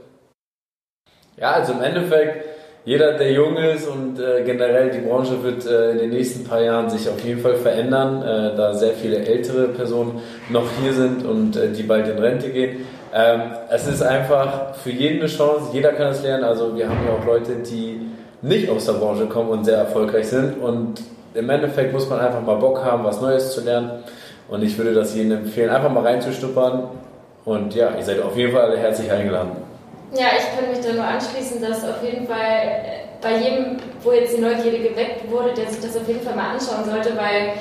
Ja, 1.37 1.51
also 1.51 1.73
im 1.73 1.81
Endeffekt, 1.81 2.45
jeder, 2.85 3.13
der 3.13 3.31
jung 3.31 3.57
ist 3.57 3.87
und 3.87 4.19
äh, 4.19 4.43
generell 4.45 4.91
die 4.91 4.99
Branche 4.99 5.43
wird 5.43 5.65
äh, 5.65 5.91
in 5.91 5.97
den 5.97 6.09
nächsten 6.11 6.43
paar 6.43 6.61
Jahren 6.61 6.89
sich 6.89 7.09
auf 7.09 7.19
jeden 7.25 7.41
Fall 7.41 7.55
verändern, 7.55 8.21
äh, 8.21 8.55
da 8.55 8.75
sehr 8.75 8.93
viele 8.93 9.25
ältere 9.25 9.69
Personen 9.69 10.21
noch 10.49 10.65
hier 10.81 10.93
sind 10.93 11.25
und 11.25 11.57
äh, 11.57 11.71
die 11.71 11.81
bald 11.81 12.07
in 12.07 12.19
Rente 12.19 12.49
gehen. 12.49 12.85
Ähm, 13.11 13.41
es 13.71 13.87
ist 13.87 14.03
einfach 14.03 14.75
für 14.75 14.91
jeden 14.91 15.19
eine 15.19 15.27
Chance, 15.27 15.69
jeder 15.73 15.93
kann 15.93 16.07
es 16.11 16.21
lernen. 16.21 16.43
Also 16.43 16.75
wir 16.75 16.87
haben 16.87 16.99
ja 17.07 17.13
auch 17.13 17.25
Leute, 17.25 17.55
die 17.55 18.01
nicht 18.41 18.69
aus 18.69 18.85
der 18.85 18.93
Branche 18.93 19.25
kommen 19.25 19.49
und 19.49 19.63
sehr 19.63 19.77
erfolgreich 19.77 20.27
sind. 20.27 20.61
Und 20.61 21.01
im 21.33 21.49
Endeffekt 21.49 21.91
muss 21.91 22.09
man 22.09 22.19
einfach 22.19 22.41
mal 22.41 22.57
Bock 22.57 22.83
haben, 22.83 23.03
was 23.03 23.21
Neues 23.21 23.51
zu 23.53 23.61
lernen. 23.61 24.03
Und 24.47 24.63
ich 24.63 24.77
würde 24.77 24.93
das 24.93 25.15
jedem 25.15 25.31
empfehlen, 25.31 25.69
einfach 25.69 25.91
mal 25.91 26.03
reinzustuppern. 26.03 26.83
Und 27.45 27.73
ja, 27.73 27.95
ihr 27.97 28.03
seid 28.03 28.21
auf 28.21 28.35
jeden 28.37 28.51
Fall 28.51 28.63
alle 28.63 28.77
herzlich 28.77 29.11
eingeladen. 29.11 29.51
Ja, 30.13 30.27
ich 30.37 30.57
kann 30.57 30.69
mich 30.69 30.85
da 30.85 30.93
nur 30.93 31.03
anschließen, 31.03 31.61
dass 31.61 31.83
auf 31.83 32.03
jeden 32.03 32.27
Fall 32.27 32.74
bei 33.25 33.37
jedem, 33.37 33.77
wo 34.03 34.11
jetzt 34.11 34.37
die 34.37 34.41
Neugierde 34.41 34.77
geweckt 34.87 35.29
wurde, 35.31 35.51
der 35.55 35.67
sich 35.67 35.81
das 35.81 35.97
auf 35.97 36.07
jeden 36.07 36.21
Fall 36.21 36.35
mal 36.35 36.51
anschauen 36.51 36.85
sollte, 36.85 37.17
weil 37.17 37.53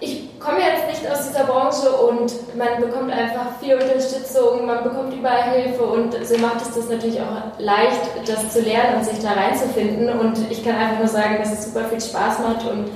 ich 0.00 0.40
komme 0.40 0.60
jetzt 0.60 0.88
nicht 0.88 1.12
aus 1.12 1.28
dieser 1.28 1.44
Branche 1.44 1.90
und 1.90 2.56
man 2.56 2.80
bekommt 2.80 3.12
einfach 3.12 3.58
viel 3.60 3.74
Unterstützung, 3.74 4.64
man 4.64 4.82
bekommt 4.82 5.12
überall 5.12 5.50
Hilfe 5.50 5.82
und 5.82 6.14
so 6.24 6.38
macht 6.38 6.62
es 6.62 6.74
das 6.74 6.88
natürlich 6.88 7.20
auch 7.20 7.58
leicht, 7.58 8.00
das 8.26 8.50
zu 8.50 8.62
lernen 8.62 8.96
und 8.98 9.04
sich 9.04 9.18
da 9.18 9.32
reinzufinden. 9.32 10.08
Und 10.18 10.50
ich 10.50 10.64
kann 10.64 10.76
einfach 10.76 11.00
nur 11.00 11.08
sagen, 11.08 11.36
dass 11.38 11.52
es 11.52 11.66
super 11.66 11.84
viel 11.84 12.00
Spaß 12.00 12.38
macht 12.38 12.66
und 12.66 12.90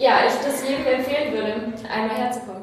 ja, 0.00 0.14
ich 0.26 0.34
das 0.44 0.68
jedem 0.68 0.84
empfehlen 0.84 1.32
würde, 1.32 1.54
einmal 1.94 2.16
herzukommen. 2.16 2.61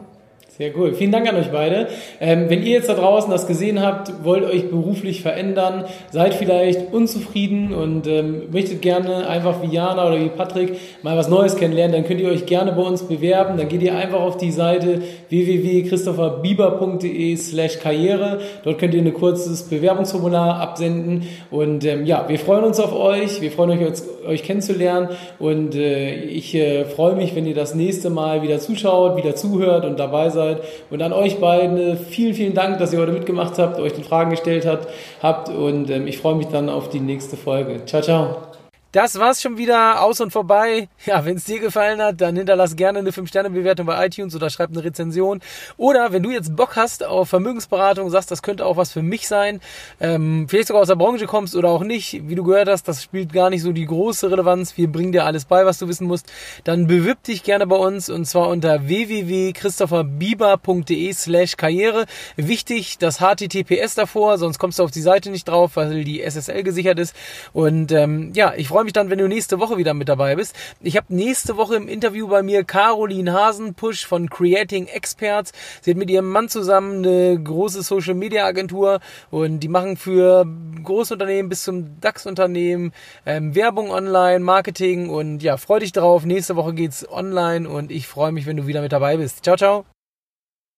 Sehr 0.59 0.75
cool. 0.75 0.93
Vielen 0.93 1.11
Dank 1.13 1.29
an 1.29 1.37
euch 1.37 1.51
beide. 1.53 1.87
Ähm, 2.19 2.49
wenn 2.49 2.61
ihr 2.63 2.73
jetzt 2.73 2.89
da 2.89 2.93
draußen 2.93 3.31
das 3.31 3.47
gesehen 3.47 3.81
habt, 3.81 4.25
wollt 4.25 4.43
euch 4.43 4.69
beruflich 4.69 5.21
verändern, 5.21 5.85
seid 6.11 6.33
vielleicht 6.33 6.91
unzufrieden 6.91 7.73
und 7.73 8.07
ähm, 8.07 8.51
möchtet 8.51 8.81
gerne 8.81 9.29
einfach 9.29 9.61
wie 9.61 9.73
Jana 9.73 10.05
oder 10.05 10.19
wie 10.19 10.27
Patrick 10.27 10.75
mal 11.01 11.15
was 11.15 11.29
Neues 11.29 11.55
kennenlernen, 11.55 11.93
dann 11.93 12.05
könnt 12.05 12.19
ihr 12.19 12.27
euch 12.27 12.45
gerne 12.45 12.73
bei 12.73 12.81
uns 12.81 13.03
bewerben. 13.03 13.57
Dann 13.57 13.69
geht 13.69 13.81
ihr 13.81 13.95
einfach 13.95 14.19
auf 14.19 14.35
die 14.35 14.51
Seite 14.51 15.01
www.christopherbieber.de 15.29 17.37
slash 17.37 17.79
karriere. 17.79 18.41
Dort 18.65 18.79
könnt 18.79 18.93
ihr 18.93 19.01
ein 19.01 19.13
kurzes 19.13 19.63
Bewerbungsformular 19.63 20.59
absenden. 20.59 21.23
Und 21.51 21.85
ähm, 21.85 22.05
ja, 22.05 22.25
wir 22.27 22.37
freuen 22.37 22.65
uns 22.65 22.81
auf 22.81 22.93
euch. 22.93 23.39
Wir 23.39 23.53
freuen 23.53 23.79
euch, 23.79 23.93
euch 24.27 24.43
kennenzulernen. 24.43 25.07
Und 25.39 25.75
äh, 25.75 26.15
ich 26.15 26.53
äh, 26.53 26.83
freue 26.83 27.15
mich, 27.15 27.33
wenn 27.33 27.45
ihr 27.45 27.55
das 27.55 27.75
nächste 27.75 28.09
Mal 28.09 28.41
wieder 28.41 28.59
zuschaut, 28.59 29.15
wieder 29.15 29.37
zuhört 29.37 29.85
und 29.85 29.97
dabei 29.97 30.29
seid 30.29 30.48
seid. 30.49 30.61
Und 30.89 31.01
an 31.01 31.13
euch 31.13 31.39
beiden 31.39 31.97
vielen, 31.97 32.33
vielen 32.33 32.53
Dank, 32.53 32.79
dass 32.79 32.93
ihr 32.93 32.99
heute 32.99 33.11
mitgemacht 33.11 33.57
habt, 33.57 33.79
euch 33.79 33.93
die 33.93 34.03
Fragen 34.03 34.31
gestellt 34.31 34.65
habt. 34.65 34.87
habt 35.21 35.49
und 35.49 35.89
ähm, 35.89 36.07
ich 36.07 36.17
freue 36.17 36.35
mich 36.35 36.47
dann 36.47 36.69
auf 36.69 36.89
die 36.89 36.99
nächste 36.99 37.37
Folge. 37.37 37.85
Ciao, 37.85 38.01
ciao. 38.01 38.48
Das 38.91 39.19
war's 39.19 39.39
schon 39.39 39.59
wieder 39.59 40.01
aus 40.01 40.19
und 40.19 40.31
vorbei. 40.31 40.89
Ja, 41.05 41.23
wenn 41.23 41.37
es 41.37 41.43
dir 41.43 41.59
gefallen 41.59 42.01
hat, 42.01 42.19
dann 42.21 42.35
hinterlass 42.35 42.75
gerne 42.75 42.97
eine 42.97 43.11
5-Sterne-Bewertung 43.11 43.85
bei 43.85 44.07
iTunes 44.07 44.35
oder 44.35 44.49
schreib 44.49 44.71
eine 44.71 44.83
Rezension. 44.83 45.41
Oder 45.77 46.11
wenn 46.11 46.23
du 46.23 46.31
jetzt 46.31 46.55
Bock 46.55 46.75
hast 46.75 47.05
auf 47.05 47.29
Vermögensberatung, 47.29 48.09
sagst, 48.09 48.31
das 48.31 48.41
könnte 48.41 48.65
auch 48.65 48.77
was 48.77 48.91
für 48.91 49.03
mich 49.03 49.27
sein, 49.27 49.61
ähm, 49.99 50.47
vielleicht 50.49 50.69
sogar 50.69 50.81
aus 50.81 50.87
der 50.87 50.95
Branche 50.95 51.27
kommst 51.27 51.55
oder 51.55 51.69
auch 51.69 51.83
nicht, 51.83 52.27
wie 52.27 52.33
du 52.33 52.43
gehört 52.43 52.67
hast, 52.67 52.87
das 52.87 53.03
spielt 53.03 53.31
gar 53.31 53.51
nicht 53.51 53.61
so 53.61 53.73
die 53.73 53.85
große 53.85 54.31
Relevanz. 54.31 54.75
Wir 54.75 54.91
bringen 54.91 55.11
dir 55.11 55.25
alles 55.25 55.45
bei, 55.45 55.67
was 55.67 55.77
du 55.77 55.87
wissen 55.87 56.07
musst. 56.07 56.25
Dann 56.63 56.87
bewirb 56.87 57.21
dich 57.21 57.43
gerne 57.43 57.67
bei 57.67 57.75
uns 57.75 58.09
und 58.09 58.25
zwar 58.25 58.47
unter 58.47 58.87
www.christopherbieber.de 58.87 61.13
slash 61.13 61.57
Karriere. 61.57 62.07
Wichtig, 62.37 62.97
das 62.97 63.19
HTTPS 63.19 63.93
davor, 63.93 64.39
sonst 64.39 64.57
kommst 64.57 64.79
du 64.79 64.83
auf 64.83 64.89
die 64.89 65.01
Seite 65.01 65.29
nicht 65.29 65.47
drauf, 65.47 65.75
weil 65.75 66.03
die 66.03 66.27
SSL 66.27 66.63
gesichert 66.63 66.97
ist. 66.97 67.15
Und 67.53 67.91
ähm, 67.91 68.31
ja, 68.33 68.55
ich 68.55 68.67
freue 68.67 68.78
freue 68.79 68.85
mich 68.85 68.93
dann, 68.93 69.09
wenn 69.09 69.19
du 69.19 69.27
nächste 69.27 69.59
Woche 69.59 69.77
wieder 69.77 69.93
mit 69.93 70.07
dabei 70.07 70.37
bist. 70.37 70.55
Ich 70.79 70.95
habe 70.95 71.13
nächste 71.13 71.57
Woche 71.57 71.75
im 71.75 71.89
Interview 71.89 72.29
bei 72.29 72.43
mir 72.43 72.63
Caroline 72.63 73.33
Hasenpusch 73.33 74.05
von 74.05 74.29
Creating 74.29 74.87
Experts. 74.87 75.51
Sie 75.81 75.91
hat 75.91 75.97
mit 75.97 76.09
ihrem 76.09 76.29
Mann 76.29 76.47
zusammen 76.47 77.05
eine 77.05 77.37
große 77.43 77.81
Social 77.81 78.13
Media 78.13 78.45
Agentur 78.45 79.01
und 79.31 79.59
die 79.59 79.67
machen 79.67 79.97
für 79.97 80.45
Großunternehmen 80.81 81.49
bis 81.49 81.63
zum 81.63 81.99
DAX-Unternehmen 81.99 82.93
ähm, 83.25 83.53
Werbung 83.53 83.91
online, 83.91 84.39
Marketing 84.39 85.09
und 85.09 85.43
ja, 85.43 85.57
freu 85.57 85.79
dich 85.79 85.91
drauf. 85.91 86.23
Nächste 86.23 86.55
Woche 86.55 86.73
geht's 86.73 87.05
online 87.11 87.67
und 87.67 87.91
ich 87.91 88.07
freue 88.07 88.31
mich, 88.31 88.45
wenn 88.45 88.55
du 88.55 88.65
wieder 88.65 88.81
mit 88.81 88.93
dabei 88.93 89.17
bist. 89.17 89.43
Ciao, 89.43 89.57
ciao. 89.57 89.98